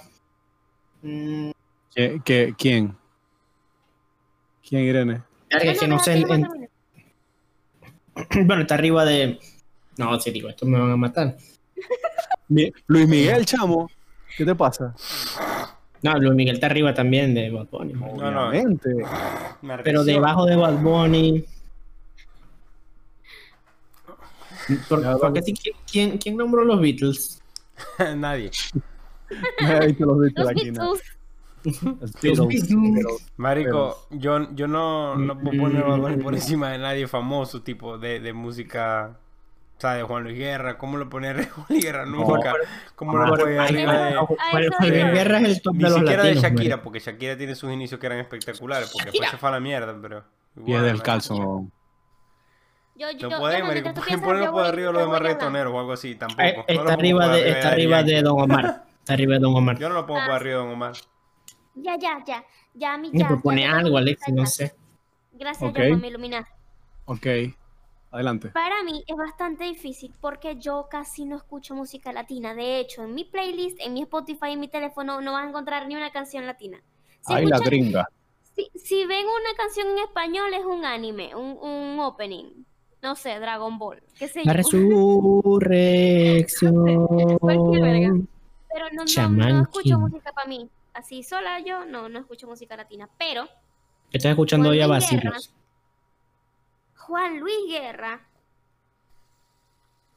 [1.95, 2.97] ¿Qué, qué- quién?
[4.67, 5.23] ¿Quién, Irene?
[5.51, 6.15] verga, es que no sé.
[6.29, 6.47] en-
[8.47, 9.39] bueno, está arriba de.
[9.97, 11.37] No, si digo, esto me van a matar.
[12.49, 13.91] Luis Miguel, chamo.
[14.37, 14.95] ¿Qué te pasa?
[16.03, 17.93] No, Luis Miguel está arriba también de Bad Bunny.
[17.95, 18.49] No, no.
[18.49, 18.91] Obviamente.
[19.85, 21.45] Pero debajo de Bad Bunny.
[24.89, 27.43] ¿Por, Ya, porque sí, ¿quién- ¿quién, quién nombró los Beatles?
[28.17, 28.51] Nadie.
[29.61, 30.93] He visto los Beatles Los aquí, ¿no?
[30.93, 32.39] Beatles.
[32.39, 33.27] Los Beatles.
[33.37, 36.37] Marico, yo, yo no, no puedo poner Bad Bunny por Mm.
[36.37, 39.19] encima de nadie famoso, tipo de, de música.
[39.77, 40.77] O sea, de Juan Luis Guerra.
[40.79, 42.05] ¿Cómo lo pone Juan Luis Guerra?
[42.07, 42.55] Nunca.
[42.97, 44.15] ¿Cómo lo Por- pone arriba de.?
[44.15, 45.13] Ah, Juan eso Juan Luis es.
[45.13, 46.43] Guerra es el top Ni de los siquiera latinos.
[46.43, 49.53] de Shakira, porque Shakira tiene sus inicios que eran espectaculares, porque después se fue a
[49.53, 50.25] la mierda, pero.
[50.55, 51.05] Pies igual, del marico.
[51.05, 51.67] calzo.
[52.99, 53.95] Yo, yo, No yo, marico.
[53.95, 56.17] Pueden ponerlo por arriba yo los demás reggaetoneros o algo así.
[56.17, 56.43] Tampoco.
[56.43, 58.23] Eh, No lo Está arriba de, está arriba de.
[58.23, 58.85] Don Omar.
[58.99, 59.79] Está arriba de Don Omar.
[59.79, 60.93] Yo no lo pongo por Ah, arriba de Don Omar.
[61.77, 62.45] Ya, ya, ya.
[62.75, 63.29] Ya, mi Me ya.
[63.29, 64.75] propone ya, ya, algo, Alex, no sé.
[65.33, 65.79] Gracias, Ok.
[65.79, 66.53] John, por me iluminaste.
[67.07, 67.27] Ok.
[68.11, 68.49] Adelante.
[68.49, 72.55] Para mí es bastante difícil porque yo casi no escucho música latina.
[72.55, 75.87] De hecho, en mi playlist, en mi Spotify, en mi teléfono, no vas a encontrar
[75.87, 76.83] ni una canción latina.
[77.21, 78.09] Si, Ay, la gringa.
[78.57, 82.65] si, si ven una canción en español, es un anime, un, un opening.
[83.03, 84.03] No sé, Dragon Ball.
[84.19, 84.57] ¿Qué sé La yo.
[84.59, 87.37] resurrección.
[87.39, 88.15] Cualquier verga.
[88.73, 90.69] Pero no, no, no escucho música para mí.
[90.95, 93.09] Así sola yo, no, no escucho música latina.
[93.19, 93.47] Pero
[94.13, 95.33] Estás escuchando Juan hoy a Luis Guerra.
[96.97, 98.21] Juan Luis Guerra,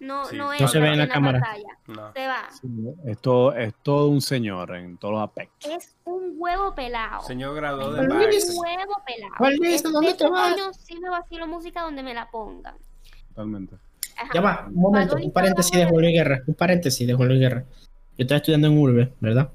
[0.01, 1.41] no, Sí, no No se ve en la cámara.
[1.87, 2.11] No.
[2.13, 2.47] Se va.
[2.51, 2.67] Sí,
[3.05, 5.71] es, todo, es todo un señor en todos los aspectos.
[5.71, 7.21] Es un huevo pelado.
[7.21, 9.57] Señor graduado de Pero Un huevo pelado.
[9.57, 10.53] Luis, Es- ¿a dónde de te vas?
[10.53, 12.75] coño sí me vacilo música donde me la pongan.
[13.29, 13.75] Totalmente.
[14.17, 14.29] Ajá.
[14.33, 16.41] Ya va, un momento, un paréntesis de Juan Luis Guerra.
[16.45, 17.63] Un paréntesis de Juan Luis Guerra.
[18.17, 19.49] Yo estaba estudiando en Urbe, ¿verdad?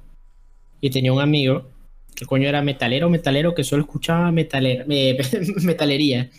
[0.80, 1.68] Y tenía un amigo
[2.14, 5.16] que coño era metalero, metalero, que solo escuchaba metalera, me-
[5.62, 6.30] metalería.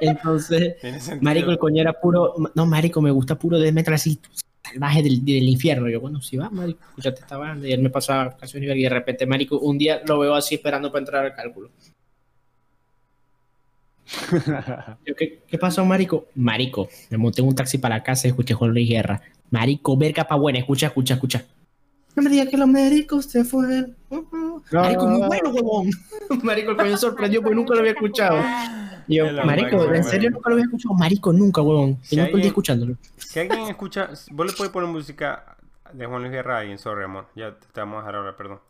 [0.00, 0.76] Entonces.
[1.20, 2.34] Marico, el coño era puro.
[2.54, 4.18] No, Marico, me gusta puro de metal así,
[4.62, 5.88] salvaje del, del infierno.
[5.88, 7.66] Yo, bueno, si va, Marico, escúchate esta banda.
[7.66, 10.90] Y él me pasaba canciones y de repente, Marico, un día lo veo así esperando
[10.90, 11.70] para entrar al cálculo.
[15.06, 16.26] Yo, ¿qué, ¿Qué pasó, Marico?
[16.34, 19.22] Marico, me monté en un taxi para la casa y escuché Juan Luis Guerra.
[19.50, 21.44] Marico, verga pa' buena, escucha, escucha, escucha.
[22.14, 23.96] No me digas que los médicos se fueron.
[24.70, 25.90] Marico, muy bueno, huevón.
[26.42, 28.38] Marico, el coño sorprendió porque nunca lo había escuchado.
[29.12, 30.94] Y yo, Marico, máximo, ¿en serio nunca lo había escuchado?
[30.94, 31.98] Marico, nunca, huevón.
[32.02, 32.96] Si Tengo todo el alguien- día escuchándolo.
[33.16, 35.56] Si alguien escucha, vos le puedes poner música
[35.92, 38.60] de Juan Luis Guerra a alguien, sorry amor, ya te vamos a dejar ahora, perdón.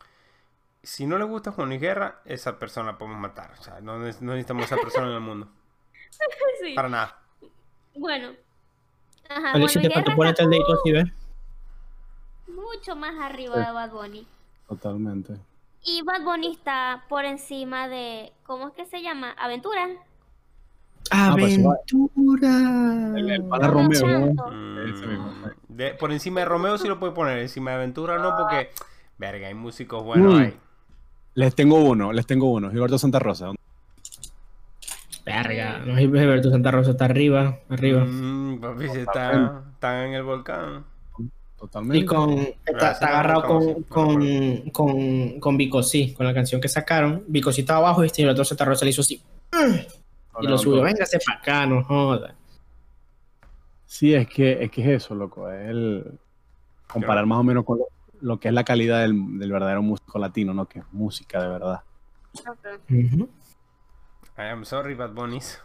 [0.82, 3.52] Si no le gusta Juan Luis Guerra, esa persona la podemos matar.
[3.58, 5.48] O sea, no, ne- no necesitamos esa persona en el mundo.
[6.62, 6.74] Sí.
[6.74, 7.18] Para nada.
[7.96, 8.28] Bueno.
[9.28, 11.04] Ajá, Alexis, Juan te faltó Guerra ponerte el dedito así, ¿ves?
[12.46, 14.26] mucho más arriba de Bad Bunny.
[14.68, 15.34] Totalmente.
[15.84, 19.32] Y Bad Bunny está por encima de, ¿cómo es que se llama?
[19.32, 19.88] Aventura.
[21.10, 23.18] Ah, pues, Aventura.
[23.18, 24.26] El, el pana Romeo Romeo, ¿no?
[24.26, 24.54] Santos.
[24.94, 25.26] Ese mismo.
[25.26, 28.70] Mm, de- por encima de Romeo sí lo puede poner, encima de Aventura no, porque,
[29.18, 30.38] verga, hay músicos buenos Mm.
[30.38, 30.54] ahí.
[31.34, 32.70] Les tengo uno, les tengo uno.
[32.70, 33.52] Gilberto Santa Rosa.
[35.24, 38.04] Verga, no es Gilberto Santa Rosa está arriba, arriba.
[38.04, 40.84] Mm, papi, si está, está en el volcán.
[41.58, 41.98] Totalmente.
[41.98, 42.30] Y con
[42.66, 47.22] está, agarrado con, con, con, con Vico sí, con la canción que sacaron.
[47.28, 49.22] Vico sí estaba abajo y este Gilberto Santa Rosa le hizo así.
[50.42, 52.34] Y lo subió, véngase para acá, no joda.
[53.86, 55.50] Sí, es que, es que es eso, loco.
[55.50, 56.18] Es el
[56.86, 57.88] comparar más o menos con lo,
[58.20, 60.66] lo que es la calidad del, del verdadero músico latino, ¿no?
[60.66, 61.82] Que es música de verdad.
[62.88, 63.28] Ujú.
[64.38, 65.60] I am sorry, Bad Bunnies.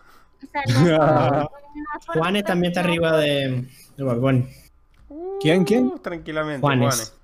[2.13, 4.47] Juanes también está arriba de, de Bad Bunny.
[5.39, 5.85] ¿Quién, quién?
[5.85, 6.95] Uh, tranquilamente, Juanes.
[6.95, 7.19] Juanes.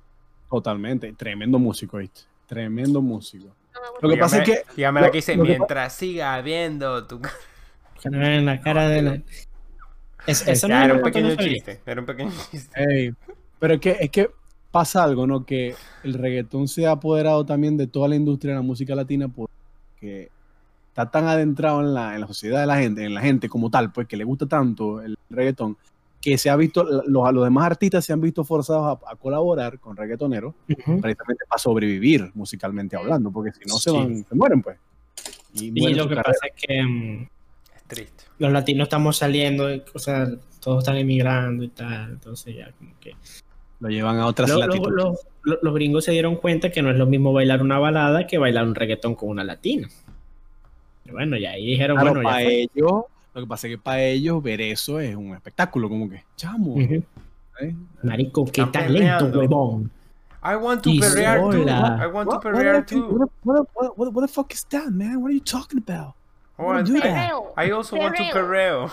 [0.49, 1.13] Totalmente.
[1.13, 2.21] Tremendo músico, ¿viste?
[2.45, 3.53] Tremendo músico.
[4.01, 4.63] Lo que pasa es que.
[4.75, 7.19] Dígame la lo- que dice, lo que mientras siga viendo tu...
[7.19, 9.21] No ven la cara de la.
[10.27, 13.13] Es, esa no Ya, es era la un pequeño chiste, era un pequeño chiste.
[13.59, 14.29] Pero es que, es que
[14.71, 15.45] pasa algo, ¿no?
[15.45, 19.27] Que el reggaetón se ha apoderado también de toda la industria de la música latina
[19.29, 20.29] porque
[20.89, 23.69] está tan adentrado en la, en la sociedad de la gente, en la gente como
[23.69, 25.77] tal, pues que le gusta tanto el reggaetón,
[26.23, 29.77] que se ha visto, los, los demás artistas se han visto forzados a, a colaborar
[29.79, 31.01] con reggaetoneros Ujú.
[31.01, 33.97] precisamente para sobrevivir musicalmente hablando, porque si no se Sí.
[33.97, 34.77] van, se mueren, pues.
[35.53, 36.31] Y, Y mueren lo que carrera.
[36.39, 37.27] pasa es que mm,
[37.75, 38.23] Es triste.
[38.39, 40.29] los latinos estamos saliendo, o sea,
[40.61, 43.11] todos están emigrando y tal, entonces ya como que...
[43.81, 44.93] lo llevan a otras Lo- latitudes.
[44.95, 48.27] lo- lo- los gringos se dieron cuenta que no es lo mismo bailar una balada
[48.27, 49.89] que bailar un reggaetón con una latina.
[51.03, 54.01] Pero bueno, ya ahí dijeron, Claro, bueno, para ellos, lo que pasa es que para
[54.03, 56.75] ellos ver eso es un espectáculo, como que, chamo.
[56.79, 57.03] ¿eh?
[58.03, 59.91] Marico, qué Están talento, huevón.
[60.45, 61.63] I want to perrear too.
[61.63, 63.29] I want to What, what, perrear what, too.
[63.43, 63.67] what,
[63.97, 65.21] what, what, the fuck is that, man?
[65.21, 66.15] What are you talking about?
[66.57, 67.31] Oh, wanna I- do I- that.
[67.57, 68.89] I also want to Perreo.
[68.89, 68.91] perreo.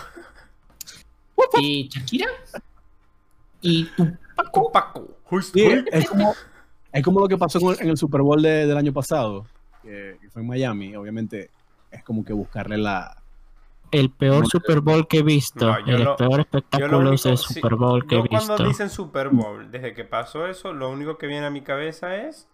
[1.61, 2.27] Y Shakira.
[3.61, 5.07] Y tu Paco, Paco.
[5.29, 6.33] Who's- Sí, es como,
[6.91, 9.45] es como lo que pasó con- en el Super Bowl de- del año pasado,
[9.83, 10.95] que fue en Miami.
[10.95, 11.49] Obviamente,
[11.91, 13.20] es como que buscarle la.
[13.91, 15.67] El peor No, Super Bowl que he visto.
[15.67, 18.53] No, el lo- peor espectáculo único- es el sí, Super Bowl que yo he cuando
[18.53, 18.67] visto.
[18.69, 22.47] dicen Super Bowl, desde que pasó eso, lo único que viene a mi cabeza es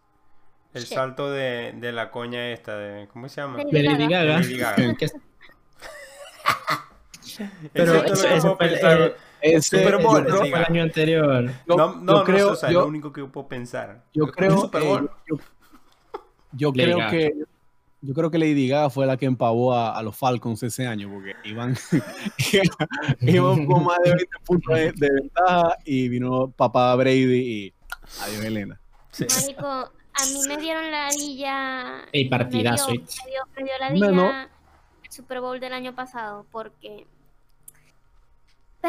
[0.73, 3.59] el salto de, de la coña esta de ¿cómo se llama?
[3.59, 4.39] Lady de Lady Gaga.
[4.39, 4.57] Lady
[7.73, 11.45] Pero eso, fue el- Ese, Super Bowl, el año anterior.
[11.67, 14.03] yo- no, yo no, no, creo, o sea, yo- lo único que yo puedo pensar.
[14.13, 14.83] yo creo Super
[16.53, 17.33] yo, creo que
[18.07, 21.09] yo creo que Lady Gaga fue la que empavó a, a los Falcons ese año
[21.11, 21.75] porque iban
[23.21, 27.73] iban con más de 20 puntos de, de ventaja y vino papá Brady y
[28.23, 28.79] adiós Elena
[29.11, 29.25] Sí.
[29.41, 32.01] Marico, a mí me dieron la villa.
[32.11, 33.21] Ey, partidazo, Me dio, ¿viste?
[33.25, 34.23] me dio- me dio la No, no.
[34.27, 34.49] villa
[35.03, 37.07] el Super Bowl del año pasado porque.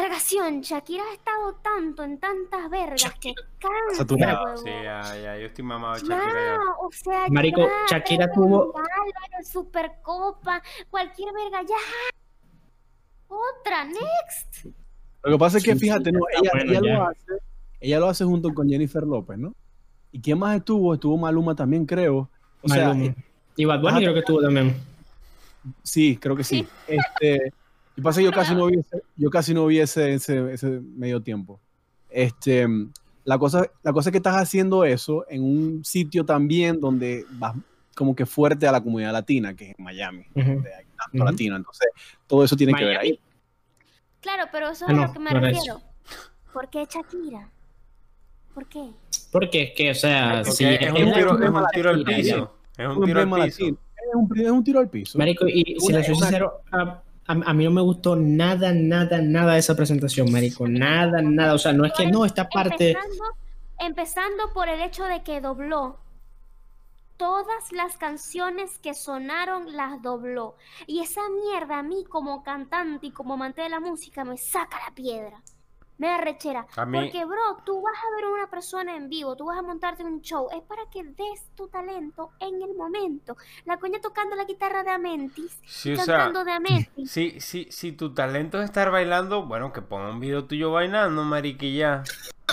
[0.01, 4.57] Vergación, Shakira ha estado tanto en tantas vergas que cansa, huevón.
[4.57, 6.59] Sí, ya, ya, yo estoy mamado de Shakira ya.
[6.81, 8.73] o sea, Marico, ya, Shakira tuvo-
[9.43, 11.75] Supercopa, cualquier verga, ya.
[13.27, 14.65] Otra, next.
[15.23, 16.93] Lo que pasa es que Sí, fíjate, sí, no, ella, bueno ella ya.
[16.97, 17.31] lo hace,
[17.79, 19.53] ella lo hace junto con Jennifer López, ¿no?
[20.11, 20.93] ¿Y quién más estuvo?
[20.93, 22.29] Estuvo Maluma también, creo.
[22.61, 23.05] O sea, Maluma.
[23.07, 23.15] eh,
[23.55, 23.99] y Bad Bunny ajá.
[23.99, 24.75] creo que tuvo también.
[25.83, 26.67] sí, creo que sí.
[26.87, 27.53] Este,
[27.99, 30.67] Y pasa que yo casi no vi ese, yo casi no vi ese, ese, ese
[30.95, 31.59] medio tiempo.
[32.09, 32.67] Este,
[33.25, 37.55] la cosa, la cosa es que estás haciendo eso en un sitio también donde vas
[37.95, 40.53] como que fuerte a la comunidad latina, que es en Miami, Ujú.
[40.53, 41.25] donde hay tanto Ujú.
[41.25, 41.55] latino.
[41.57, 41.89] Entonces,
[42.27, 43.09] todo eso tiene que ver Miami.
[43.09, 43.19] ahí.
[44.21, 45.81] Claro, pero eso Ah, es a no, lo que me no refiero.
[46.53, 47.49] ¿Por qué Shakira?
[48.53, 48.89] ¿Por qué?
[49.31, 52.03] Porque es que, o sea, Porque si es, es un tiro, es un tiro al
[52.03, 52.55] piso.
[52.77, 53.65] Es un tiro al piso.
[53.65, 55.17] Es un, es un tiro al piso.
[55.19, 59.21] Marico, y si le soy sincero, a, a- a mí no me gustó nada, nada,
[59.21, 60.67] nada de esa presentación, Marico.
[60.67, 61.53] Nada, nada.
[61.53, 62.91] O sea, no es que no, esta parte.
[62.91, 63.23] Empezando,
[63.79, 65.97] empezando por el hecho de que dobló.
[67.17, 70.55] Todas las canciones que sonaron las dobló.
[70.87, 74.79] Y esa mierda a mí como cantante y como amante de la música me saca
[74.87, 75.41] la piedra.
[75.99, 76.65] Me da rechera.
[76.77, 79.59] A mí- Porque, bro, tú vas a ver a una persona en vivo, tú vas
[79.59, 80.47] a montarte un show.
[80.55, 83.35] Es para que des tu talento en el momento.
[83.65, 85.59] La coña tocando la guitarra de Amentis.
[85.67, 87.11] Sí, o sea, cantando de Amentis.
[87.11, 91.23] si, si, si tu talento es estar bailando, bueno, que ponga un video tuyo bailando,
[91.23, 92.03] mariquilla.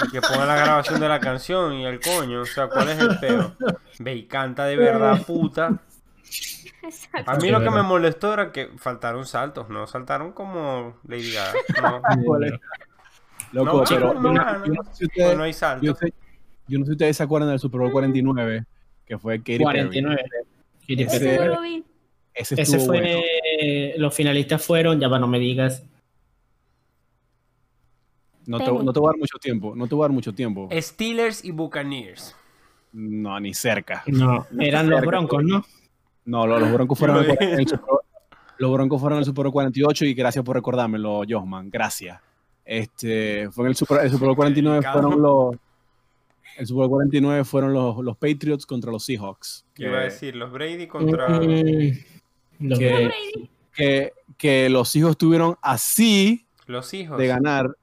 [0.04, 2.42] Y que ponga la grabación de la canción y el coño.
[2.42, 3.54] O sea, ¿cuál es el peo?
[4.00, 5.78] Ve y canta de verdad, puta.
[6.82, 7.30] Exacto.
[7.30, 11.52] A mí lo que me molestó era que faltaron saltos, no saltaron como Lady Gaga.
[11.82, 12.02] No,
[13.52, 14.74] Loco, No, pero no, yo, no, yo no.
[14.74, 15.86] no sé si ustedes, no hay saltos.
[15.86, 16.14] yo, sé-
[16.68, 18.64] yo no sé si ustedes se acuerdan del Super Bowl 49,
[19.06, 19.62] que fue Katy Perry.
[19.64, 20.22] 49.
[20.80, 21.26] Katy Ese- Perry.
[21.34, 21.84] Ese no lo vi.
[22.34, 23.00] Ese Ese estuvo fue.
[23.00, 23.20] bueno.
[23.98, 25.84] Los finalistas fueron, ya va, no me digas.
[28.46, 29.74] No te, no te voy a dar mucho tiempo.
[29.74, 30.68] No te voy a dar mucho tiempo.
[30.72, 32.36] Steelers y Buccaneers.
[32.92, 34.02] No, ni cerca.
[34.06, 35.64] No, eran los broncos, ¿no?
[36.24, 38.00] No, los, los Broncos fueron el Super Bowl-
[38.58, 41.68] los Broncos fueron al Super Bowl 48 y gracias por recordármelo, Josman.
[41.70, 42.20] Gracias.
[42.66, 45.00] Este, fue en el Super, el Super Bowl 49 Delicado.
[45.00, 45.56] fueron los
[46.58, 49.64] el Super Bowl 49 fueron los, los Patriots contra los Seahawks.
[49.76, 51.28] Yo iba a decir, los Brady contra.
[51.28, 51.92] Mm,
[52.60, 53.50] los que- Brady.
[53.74, 57.18] Que, que los Seahawks estuvieron así Los hijos.
[57.18, 57.76] de ganar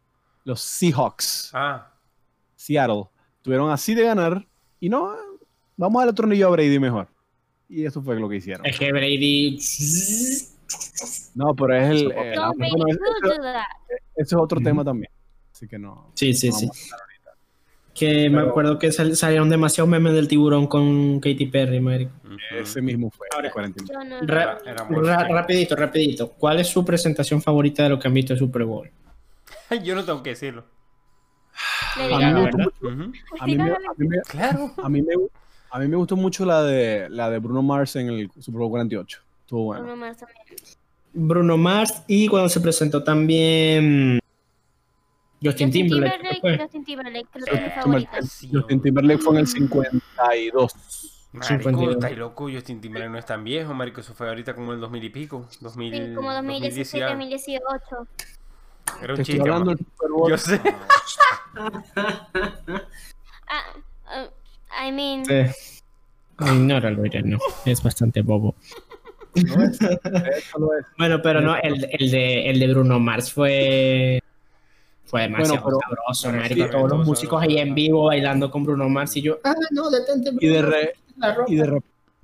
[0.44, 1.52] los Seahawks.
[1.54, 1.92] Ah,
[2.56, 3.04] Seattle.
[3.38, 4.46] Estuvieron así de ganar
[4.80, 5.14] y no,
[5.78, 7.08] vamos a darle otro anillo a Brady mejor.
[7.70, 8.66] Y eso fue lo que hicieron.
[8.66, 9.60] Es que Brady.
[11.36, 12.12] No, pero es el...
[12.12, 13.00] Eso- eh, bueno, eso,
[13.34, 13.56] eso
[14.16, 15.12] es otro tema también.
[15.52, 16.12] Así que no.
[16.16, 16.70] Sí, sí, no sí.
[17.94, 22.12] Que me acuerdo que sal- salieron demasiados memes del tiburón con Katy Perry, marico.
[22.52, 23.28] Ese mismo fue.
[23.34, 23.94] Ahora, 49.
[23.94, 26.32] Yo no Ra- Ra- rapidito, rapidito.
[26.32, 28.90] ¿Cuál es su presentación favorita de lo que han visto de Super Bowl?
[29.84, 30.66] Yo no tengo que decirlo.
[35.72, 38.70] A mí me gustó mucho la de, la de Bruno Mars en el Super Bowl
[38.72, 39.22] 48.
[39.44, 39.84] Estuvo bueno.
[39.84, 40.40] Bruno Mars también.
[41.14, 44.20] Bruno Mars y cuando se presentó también
[45.44, 46.58] Justin Justin Timberlake.
[46.62, 48.22] Justin Timberlake, creo que es mi Justin favorita.
[48.24, 50.74] Sí, Justin Timberlake fue en el 52.
[51.34, 51.96] Marico, 52.
[51.96, 52.50] está loco.
[52.52, 54.02] Justin Timberlake no es tan viejo, marico.
[54.02, 55.48] Eso fue ahorita como el 2000 y pico.
[55.62, 57.52] 2000, Sí, como 2016, 2010.
[57.52, 58.08] 2018.
[59.02, 59.76] Era un Te estoy chiste, hablando man.
[59.76, 60.30] del Super Bowl.
[60.32, 60.62] Yo sé.
[63.48, 63.74] Ah,
[64.08, 65.74] ah, I mean, Sí.
[66.40, 67.38] Ignóralo, Irene, no.
[67.66, 68.56] Es bastante bobo.
[69.36, 70.86] No es- eso lo es.
[70.98, 74.20] Bueno, pero no, el, el de, el de Bruno Mars fue.
[75.06, 76.64] Fue demasiado Bueno, pero- sabroso, pero marico.
[76.66, 77.50] sí, Todos los músicos sabroso.
[77.58, 80.94] ahí en vivo bailando con Bruno Mars y yo, ah, no, detente, Y de, re-
[81.18, 81.52] la ropa".
[81.52, 81.82] y, de re-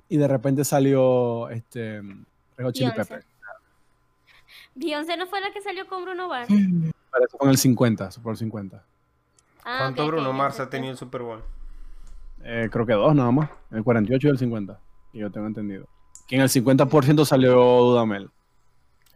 [0.08, 3.14] y de repente salió este Red Hot Chili Beyoncé.
[3.14, 3.24] Pepper.
[4.74, 6.48] Beyoncé no fue la que salió con Bruno Mars.
[6.48, 8.82] Pero eso fue en el 50, Super Bowl 50.
[9.64, 11.42] Ah, ¿Cuánto Bruno Mars ha tenido el Super Bowl?
[12.42, 13.50] Eh, creo que dos nada más.
[13.70, 14.78] El 48 y el 50.
[15.12, 15.86] Que yo tengo entendido.
[16.30, 18.30] Que en el 50% salió Dudamel.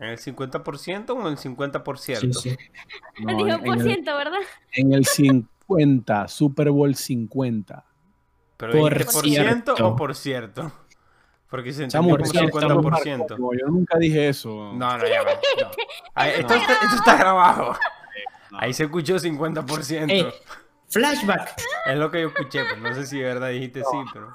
[0.00, 2.16] ¿En el 50% o en el 50%?
[2.20, 2.56] Sí, sí.
[3.20, 4.40] No, Dijo en, por el, ciento, ¿verdad?
[4.72, 7.84] en el 50, Super Bowl 50.
[8.56, 9.86] ¿Pero Por por ciento cierto.
[9.86, 10.72] o por cierto?
[11.48, 13.38] Porque se entendió como por cierto, 50%.
[13.38, 14.72] No, yo nunca dije eso.
[14.74, 15.30] No, no, ya va.
[15.62, 15.70] no.
[16.14, 17.76] Ahí- esto, está, esto está grabado.
[18.58, 20.10] Ahí se escuchó 50%.
[20.10, 20.26] Ey.
[20.88, 21.54] Flashback.
[21.86, 24.34] Es lo que yo escuché, pero no sé si de verdad dijiste sí, pero...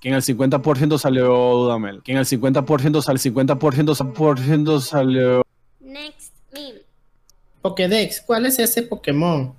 [0.00, 2.02] Que en el 50% salió Dudamel.
[2.02, 5.42] Que en el 50% salió 50% 50% salió.
[5.80, 6.82] Next meme.
[7.62, 9.54] Pokédex, ¿cuál es ese Pokémon?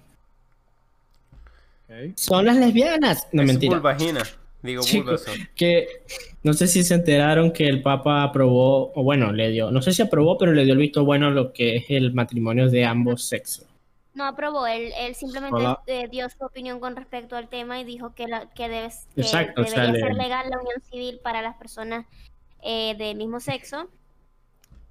[1.90, 2.16] Ok.
[2.16, 3.28] Son las lesbianas.
[3.32, 3.74] No, es mentira.
[3.76, 4.24] Bulbagina.
[4.62, 5.38] Digo, Bulbasaur.
[5.56, 5.88] que
[6.44, 9.94] no sé si se enteraron que el Papa aprobó, o bueno, le dio, no sé
[9.94, 12.84] si aprobó, pero le dio el visto bueno a lo que es el matrimonio de
[12.84, 13.66] ambos sexos.
[14.20, 15.80] No aprobó, él, él simplemente Hola.
[15.88, 19.22] eh, dio su opinión con respecto al tema y dijo que, la, que, debes- que
[19.22, 22.06] Exacto, o sea, debería ser legal la unión civil para las personas
[22.62, 23.88] eh, del mismo sexo,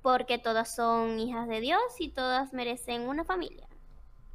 [0.01, 3.67] porque todas son hijas de Dios y todas merecen una familia.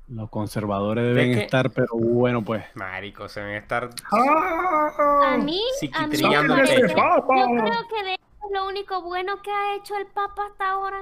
[0.09, 2.63] Los conservadores deben estar, pero bueno, pues.
[2.75, 3.89] Marico, se deben estar...
[4.11, 5.59] A mí,
[5.91, 10.05] a mí yo creo que de eso es lo único bueno que ha hecho el
[10.05, 10.99] Papa hasta ahora.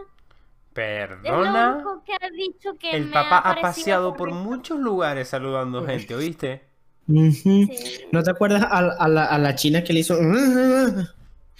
[0.73, 1.75] Perdona.
[1.75, 6.15] único que ha dicho que El me papá ha paseado por muchos lugares saludando gente,
[6.15, 6.63] ¿oíste?
[7.07, 7.69] Sí.
[8.11, 10.17] ¿No te acuerdas a, a la, a la china que le hizo?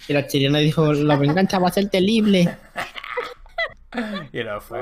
[0.08, 2.56] Y la chilena dijo, la venganza va a ser terrible.
[4.32, 4.80] Y lo fue.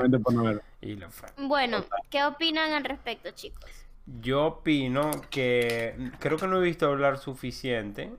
[0.79, 1.27] Y lo fue.
[1.37, 3.69] Bueno, ¿qué opinan al respecto, chicos?
[4.05, 8.11] Yo opino que creo que no he visto hablar suficiente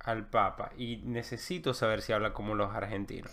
[0.00, 3.30] al Papa y necesito saber si habla como los argentinos.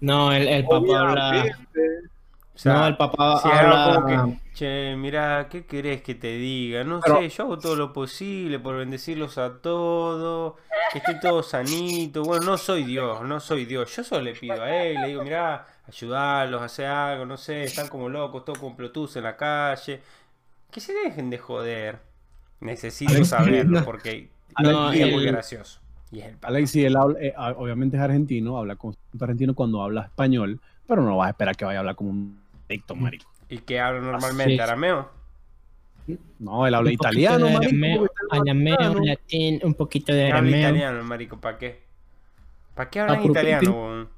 [0.00, 1.28] No, el, el papá habla...
[1.30, 1.80] Obviamente.
[2.54, 3.94] O sea, No, el papá si habla habla...
[4.20, 6.84] como que, che, mira, ¿qué querés que te diga?
[6.84, 10.54] No Pero- sé, yo hago todo lo posible por bendecirlos a todos,
[10.92, 12.22] que esté todo sanito.
[12.22, 13.94] Bueno, no soy Dios, no soy Dios.
[13.96, 17.88] Yo solo le pido a él, le digo, mira, ayudarlos, hacer algo, no sé, están
[17.88, 20.02] como locos, todos con Bluetooth en la calle.
[20.70, 21.98] Que se dejen de joder.
[22.60, 24.28] Necesito saberlo porque
[24.58, 25.79] No, es muy gracioso.
[26.12, 26.36] Y es el.
[26.42, 31.02] Alexi, él habla- eh, ah, obviamente es argentino, habla con argentino cuando habla español, pero
[31.02, 33.30] no vas a esperar que vaya a hablar como un dicto, marico.
[33.48, 34.60] ¿Y que habla normalmente?
[34.60, 35.10] ¿Arameo?
[36.38, 38.10] No, él habla italiano, de marico.
[38.30, 41.82] arameo, latín, un poquito de Habla arameo italiano, marico, ¿para qué?
[42.74, 44.08] ¿Para qué hablan Ah, italiano?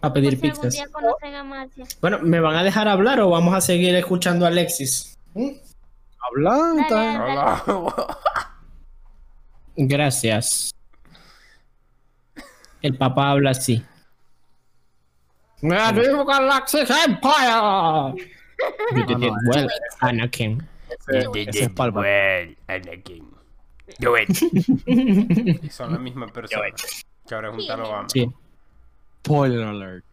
[0.00, 0.78] Por pedir algún pizzas.
[0.78, 1.84] a.
[2.00, 5.16] Bueno, ¿me van a dejar hablar o vamos a seguir escuchando a Alexis?
[5.34, 5.48] ¿Mm?
[6.28, 6.86] Hablando.
[9.76, 10.72] Gracias.
[12.82, 13.84] El papá habla así.
[15.60, 18.28] ¡Viva Galactic Empire!
[18.94, 19.68] You did it well,
[20.00, 20.66] Anakin.
[21.08, 22.08] Ese, ese es Palpatine.
[22.08, 23.26] Well, Anakin.
[23.98, 24.28] Do it.
[25.64, 26.66] Y son la misma persona.
[27.26, 28.08] Que ahora es un tal Obama.
[28.08, 28.30] Sí.
[29.24, 30.04] Spoiler alert.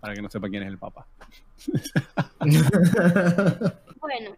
[0.00, 1.06] Para que no sepa quién es el papá.
[4.00, 4.36] Bueno.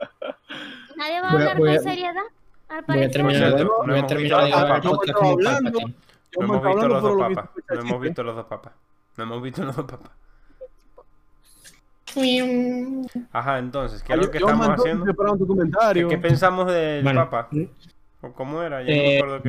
[0.96, 2.22] ¿Nadie va a Voy a- hablar voy a- con seriedad?
[2.68, 2.86] Al parecer.
[2.86, 3.68] voy a hemos terminar de Yo.
[5.70, 5.86] Yo
[6.36, 7.50] No hemos visto los dos papas.
[7.70, 8.72] No hemos visto los dos papas.
[9.16, 10.10] No hemos visto los dos papas.
[13.32, 15.04] Ajá, entonces, ¿qué es Yo- lo que yo estamos haciendo?
[15.04, 15.14] ¿Qué,
[15.46, 16.08] comentario.
[16.08, 17.48] qué pensamos del Bueno, Papa?
[18.20, 18.82] ¿O cómo era?
[18.82, 19.48] Ya no Eh, me acuerdo qué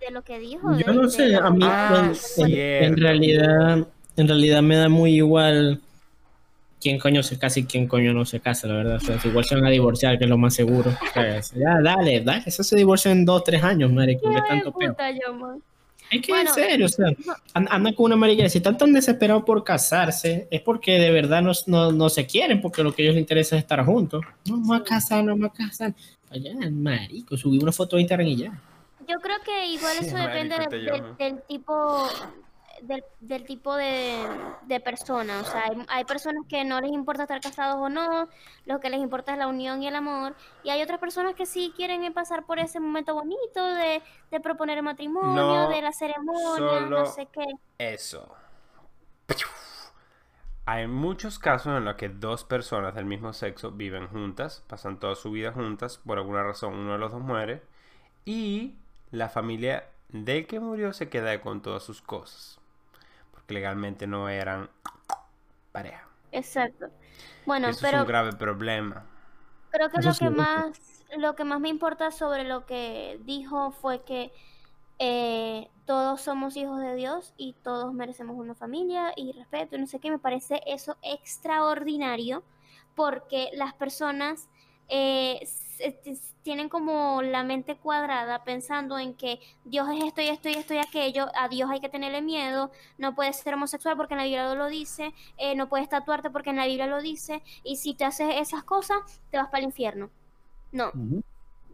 [0.00, 0.72] de lo que dijo.
[0.78, 2.86] Yo de- no sé, a mí Ah, en- en, cierto.
[2.86, 3.86] en realidad,
[4.16, 5.80] en realidad me da muy igual
[6.82, 8.96] quién coño se casa y quién coño no se casa, la verdad.
[8.96, 10.90] O sea, si igual se van a divorciar, que es lo más seguro.
[10.90, 15.34] O sea, ya, dale, dale, eso se divorcia en dos, tres años, marico, tanto yo,
[15.34, 15.62] man.
[16.10, 17.06] Es que Bueno, en serio, o sea,
[17.54, 18.48] an- andan con una mariquera.
[18.50, 22.60] Si están tan desesperados por casarse, es porque de verdad no, no, no se quieren,
[22.60, 24.22] porque lo que a ellos les interesa es estar juntos.
[24.46, 25.94] No voy a casar, no voy a casar.
[26.28, 28.60] Allá, marico, subí una foto de Instagram y ya.
[29.08, 31.14] Yo creo que igual Sí, eso depende marico, de- te del- llamo.
[31.18, 32.06] del tipo
[32.86, 34.16] del, del tipo de,
[34.62, 35.40] de persona.
[35.40, 38.28] O sea, hay, hay personas que no les importa estar casados o no,
[38.66, 40.34] lo que les importa es la unión y el amor.
[40.62, 44.78] Y hay otras personas que sí quieren pasar por ese momento bonito de, de proponer
[44.78, 47.44] el matrimonio, No, de la ceremonia, no sé qué.
[47.78, 48.34] Eso.
[50.64, 55.16] Hay muchos casos en los que dos personas del mismo sexo viven juntas, pasan toda
[55.16, 57.62] su vida juntas, por alguna razón uno de los dos muere,
[58.24, 58.76] y
[59.10, 62.60] la familia del que murió se queda con todas sus cosas,
[63.52, 64.70] legalmente no eran
[65.72, 66.08] pareja.
[66.32, 66.86] Exacto.
[67.46, 69.06] Bueno, Eso es pero un grave problema.
[69.70, 73.18] Creo que Eso lo sí, que más, lo que más me importa sobre lo que
[73.24, 74.32] dijo fue que
[74.98, 79.86] eh, todos somos hijos de Dios y todos merecemos una familia y respeto y no
[79.86, 80.10] sé qué.
[80.10, 82.44] Me parece eso extraordinario
[82.94, 84.48] porque las personas
[84.88, 85.40] eh,
[85.90, 90.52] te- tienen como la mente cuadrada pensando en que Dios es esto y esto y
[90.54, 94.18] esto y aquello, a Dios hay que tenerle miedo, no puedes ser homosexual porque en
[94.18, 97.76] la Biblia lo dice, eh, no puedes tatuarte porque en la Biblia lo dice, y
[97.76, 98.98] si te haces esas cosas,
[99.30, 100.10] te vas para el infierno.
[100.70, 100.90] No.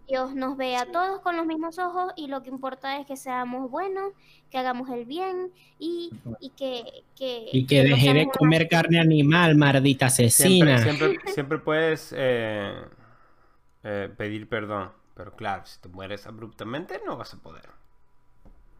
[0.09, 3.17] Dios nos ve a todos con los mismos ojos y lo que importa es que
[3.19, 4.13] seamos buenos,
[4.51, 9.55] que hagamos el bien y, y que, que, Y que deje de comer carne animal,
[9.55, 10.79] maldita Siempre, asesina.
[10.79, 12.73] siempre, siempre puedes eh,
[13.83, 17.69] eh, pedir perdón, pero claro, si te mueres abruptamente no vas a poder.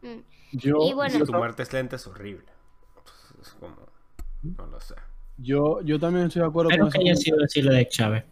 [0.01, 0.19] Mm.
[0.53, 1.19] Yo, Y bueno.
[1.19, 2.47] Si tu muerte es lenta es horrible.
[2.97, 3.75] Entonces, es como...
[4.41, 4.95] No lo sé.
[5.37, 6.99] yo, yo también estoy de acuerdo con que eso.
[7.01, 8.23] haya sido así lo de Chávez.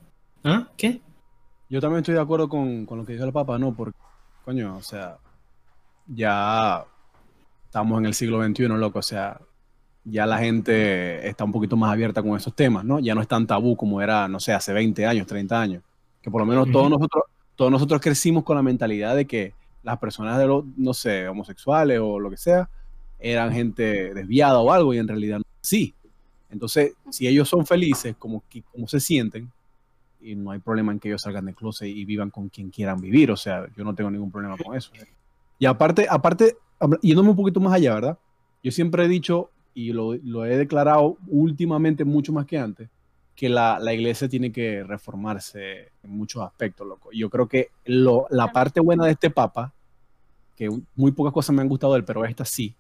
[0.44, 0.70] ¿Ah?
[0.78, 1.02] ¿Qué?
[1.70, 3.98] Yo también estoy de acuerdo con, con lo que dijo el Papa, no, porque,
[4.46, 5.18] coño, o sea,
[6.08, 6.86] ya
[7.66, 9.42] estamos en el siglo XXI, loco, o sea,
[10.06, 13.00] ya la gente está un poquito más abierta con esos temas, ¿no?
[13.00, 15.84] Ya no es tan tabú como era, no sé, hace 20 años, 30 años,
[16.28, 17.24] que por lo menos todos nosotros,
[17.56, 22.02] todos nosotros crecimos con la mentalidad de que las personas de los, no sé, homosexuales
[22.04, 22.70] o lo que sea,
[23.18, 25.96] eran gente desviada o algo, y en realidad no así.
[26.50, 29.50] Entonces, si ellos son felices, como, como se sienten,
[30.20, 33.00] y no hay problema en que ellos salgan del closet y vivan con quien quieran
[33.00, 33.32] vivir.
[33.32, 34.92] O sea, yo no tengo ningún problema con eso.
[35.58, 36.58] Y aparte, aparte,
[37.02, 38.18] yéndome un poquito más allá, ¿verdad?
[38.62, 42.90] Yo siempre he dicho, y lo, lo he declarado últimamente mucho más que antes,
[43.38, 47.12] que la, la iglesia tiene que reformarse en muchos aspectos, loco.
[47.14, 49.72] Yo creo que lo, la parte buena de este papa,
[50.56, 52.76] que muy pocas cosas me han gustado de él, pero esta sí,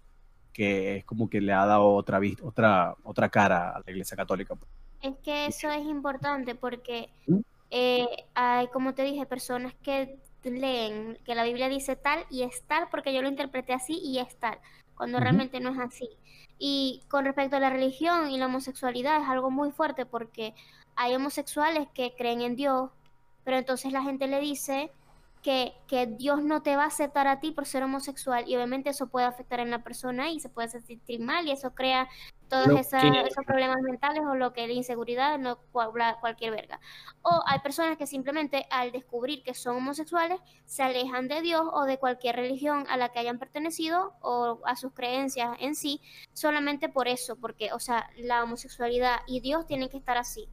[0.52, 4.56] que es como que le ha dado otra, otra, otra cara a la iglesia católica.
[4.56, 4.68] pues.
[5.04, 7.40] Es que eso es importante porque, ¿Mm?
[7.70, 12.64] eh, hay, como te dije, personas que leen que la Biblia dice tal y es
[12.64, 14.58] tal porque yo lo interpreté así y es tal,
[14.98, 16.10] cuando realmente no es así.
[16.60, 20.56] Y con respecto a la religión y la homosexualidad es algo muy fuerte porque
[20.96, 22.90] hay homosexuales que creen en Dios,
[23.44, 24.92] pero entonces la gente le dice
[25.44, 28.90] que, que Dios no te va a aceptar a ti por ser homosexual y obviamente
[28.90, 32.10] eso puede afectar en la persona y se puede sentir mal y eso crea
[32.50, 36.80] todos Lo esa- que- esos problemas mentales o lo que es inseguridad, no cualquier verga.
[37.22, 41.84] O hay personas que simplemente al descubrir que son homosexuales se alejan de Dios o
[41.84, 46.02] de cualquier religión a la que hayan pertenecido o a sus creencias en sí,
[46.34, 50.48] solamente por eso, porque, o sea, la homosexualidad y Dios tienen que estar así,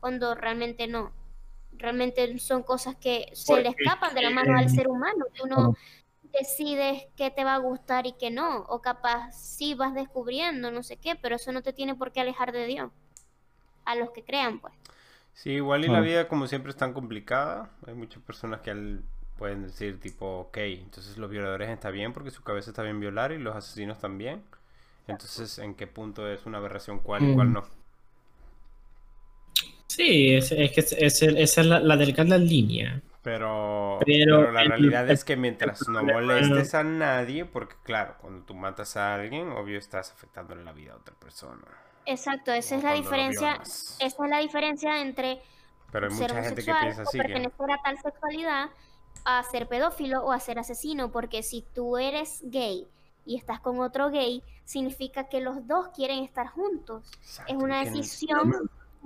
[0.00, 1.12] cuando realmente no.
[1.76, 5.24] Realmente son cosas que se le Porque, escapan de la mano al eh, ser humano.
[5.34, 5.74] Tú no
[6.38, 10.82] decides qué te va a gustar y qué no, o capaz sí vas descubriendo, no
[10.82, 12.92] sé qué, pero eso no te tiene por qué alejar de Dios.
[13.86, 14.74] A los que crean, pues.
[15.34, 17.70] Sí, igual y la vida como siempre es tan complicada.
[17.86, 19.02] Hay muchas personas que al-
[19.36, 23.32] pueden decir tipo, ok, entonces los violadores está bien porque su cabeza está bien violar
[23.32, 24.44] y los asesinos también.
[25.08, 27.54] Entonces, ¿en qué punto es una aberración cuál y cuál Mm.
[27.54, 27.64] no?
[29.86, 33.02] Sí, es, es que es- es el- esa es la, la delgada línea.
[33.24, 38.16] Pero, Pero pero la el- realidad es que mientras no molestes a nadie, porque claro,
[38.20, 41.66] cuando tú matas a alguien, obvio estás afectándole la vida a otra persona.
[42.06, 43.60] Exacto, esa O es la diferencia,
[43.98, 45.40] esa es la diferencia entre
[45.90, 47.22] Pero hay ser mucha gente que homosexual piensa o así.
[47.22, 48.70] pertenecer a tal sexualidad
[49.24, 52.86] a ser pedófilo o a ser asesino, porque si tú eres gay
[53.24, 57.16] y estás con otro gay, significa que los dos quieren estar juntos.
[57.22, 58.52] Exacto, Es una decisión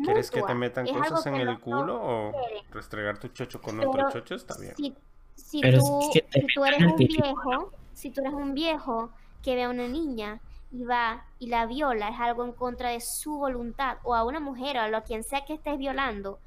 [0.05, 2.33] ¿Quieres que te metan es cosas en el culo o
[2.71, 4.35] restregar tu chocho con Pero otro chocho?
[4.35, 4.75] Está bien.
[4.77, 4.95] Si,
[5.35, 8.55] si Pero es tú, que te si tú eres un viejo, si tú eres un
[8.55, 9.11] viejo
[9.43, 10.41] que ve a una niña
[10.71, 14.41] y va y la viola, es algo en contra de su voluntad, o a una
[14.41, 16.39] mujer o a lo quien sea que estés violando,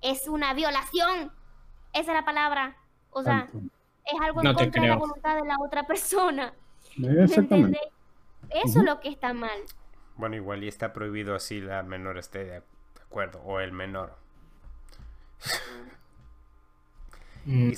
[0.00, 1.32] es una violación.
[1.92, 2.76] Esa es la palabra.
[3.10, 3.48] O sea,
[4.04, 6.52] es algo en No contra de la voluntad de la otra persona.
[6.96, 7.80] ¿Me Exactamente.
[8.50, 8.78] Eso Ujú.
[8.80, 9.58] es lo que está mal.
[10.16, 12.62] Bueno, igual y está prohibido así la menor esté de
[13.10, 14.12] acuerdo, o el menor.
[17.46, 17.70] Mm.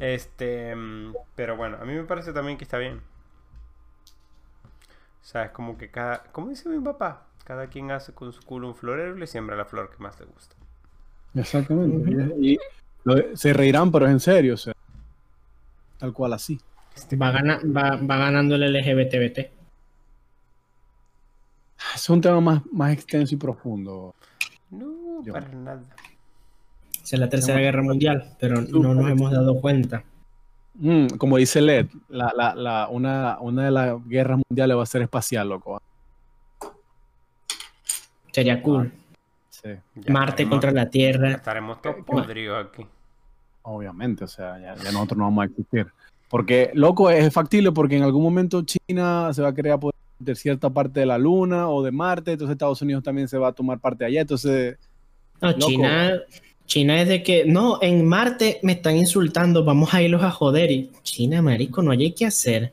[0.00, 3.00] Este, mm, pero bueno, a mí me parece también que está bien.
[5.22, 8.42] O sea, es como que cada, como dice mi papá, cada quien hace con su
[8.42, 10.56] culo un florero y le siembra la flor que más le gusta.
[11.34, 12.10] Exactamente.
[12.40, 12.58] Y, y
[13.04, 14.74] lo- se reirán, pero es en serio, o sea,
[15.98, 16.60] tal cual así.
[17.20, 19.50] va, gana- va, va ganando el LGBTBT.
[21.94, 24.14] Es un tema más, más extenso y profundo.
[24.70, 25.82] No, Yo- para nada.
[27.02, 30.02] Es la tercera guerra mundial, pero no nos hemos dado cuenta.
[30.76, 34.86] Mm, como dice Led, la, la, la, una, una de las guerras mundiales va a
[34.86, 35.80] ser espacial, loco.
[38.32, 38.92] Sería cool.
[39.50, 41.30] Sí, Ya Marte estaremos- contra la Tierra.
[41.32, 42.86] Estaremos todos podridos aquí.
[43.62, 45.86] obviamente, o sea, ya, ya nosotros no vamos a existir.
[46.28, 49.94] Porque, loco, es factible porque en algún momento China se va a querer apoderar
[50.24, 53.48] de cierta parte de la Luna o de Marte, entonces Estados Unidos también se va
[53.48, 54.76] a tomar parte de allá, entonces,
[55.40, 55.66] No, Loco.
[55.66, 56.12] China,
[56.66, 60.70] China es de que, no, en Marte me están insultando, vamos a irlos a joder.
[60.70, 62.72] Y China, marico, no hay que hacer.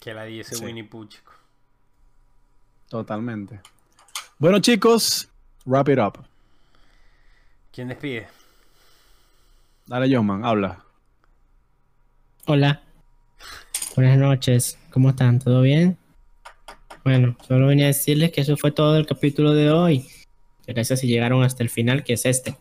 [0.00, 0.64] Que la dice Sí.
[0.64, 1.32] Winnie Pooh, chico.
[2.88, 3.60] totalmente.
[4.38, 5.28] Bueno, chicos,
[5.66, 6.24] wrap it up.
[7.72, 8.26] ¿Quién despide?
[9.86, 10.82] Dale, John, habla.
[12.46, 12.82] Hola.
[13.94, 14.78] Buenas noches.
[14.90, 15.38] ¿Cómo están?
[15.38, 15.96] ¿Todo bien?
[17.04, 20.06] Bueno, solo venía a decirles que eso fue todo el capítulo de hoy.
[20.66, 22.56] Gracias si llegaron hasta el final, que es este.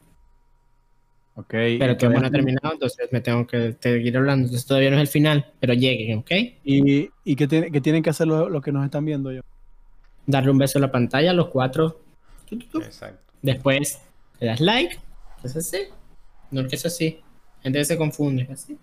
[1.35, 1.47] Ok.
[1.49, 4.45] Pero que ha terminado, entonces me tengo que seguir hablando.
[4.45, 6.31] Entonces todavía no es el final, pero lleguen, ¿ok?
[6.63, 9.41] ¿Y, y qué, tiene- qué tienen que hacer los, los que nos están viendo, yo?
[10.25, 12.01] Darle un beso a la pantalla, los cuatro.
[12.51, 13.33] Exacto.
[13.41, 14.01] Después
[14.39, 14.97] le das like.
[15.43, 15.77] Es así.
[16.51, 17.19] No es que es así.
[17.61, 18.43] Gente se confunde.
[18.43, 18.77] es así.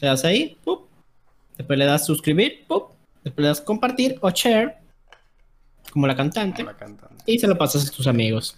[0.00, 0.56] Le das ahí.
[0.64, 0.86] ¡pup!
[1.56, 2.64] Después le das suscribir.
[2.66, 2.95] ¡pup!
[3.26, 4.76] Después le das compartir o share.
[5.90, 6.62] Como la cantante.
[6.62, 7.24] La cantante.
[7.26, 8.56] Y se lo pasas a tus amigos.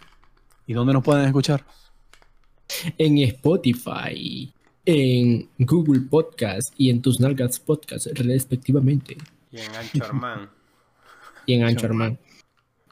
[0.67, 1.65] ¿Y dónde nos pueden escuchar?
[2.99, 4.53] En Spotify.
[4.85, 6.75] En Google Podcast.
[6.77, 9.17] Y en tus nalgas podcast respectivamente.
[9.51, 10.51] Y en Anchorman.
[11.47, 12.19] Y en Anchorman.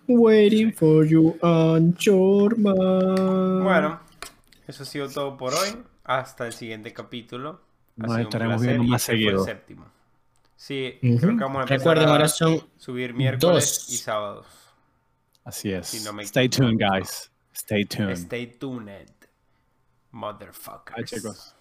[0.09, 2.75] Waiting for you, Anchorman.
[3.63, 4.01] Bueno,
[4.67, 5.77] eso ha sido todo por hoy.
[6.05, 7.61] Hasta el siguiente capítulo.
[8.01, 9.45] Ha Nos sido estaremos viendo más este el seguido.
[9.45, 9.96] séptimo.
[10.57, 11.19] Sí, Ujú.
[11.19, 13.91] creo que vamos a empezar Recuerden, a ahora son subir miércoles dos.
[13.91, 14.47] y sábados.
[15.45, 15.87] Así es.
[15.89, 17.31] Si no me Stay tuned, guys.
[17.55, 18.17] Stay tuned.
[18.17, 19.09] Stay tuned,
[20.13, 20.95] motherfuckers.
[20.97, 21.55] Ay, chicos.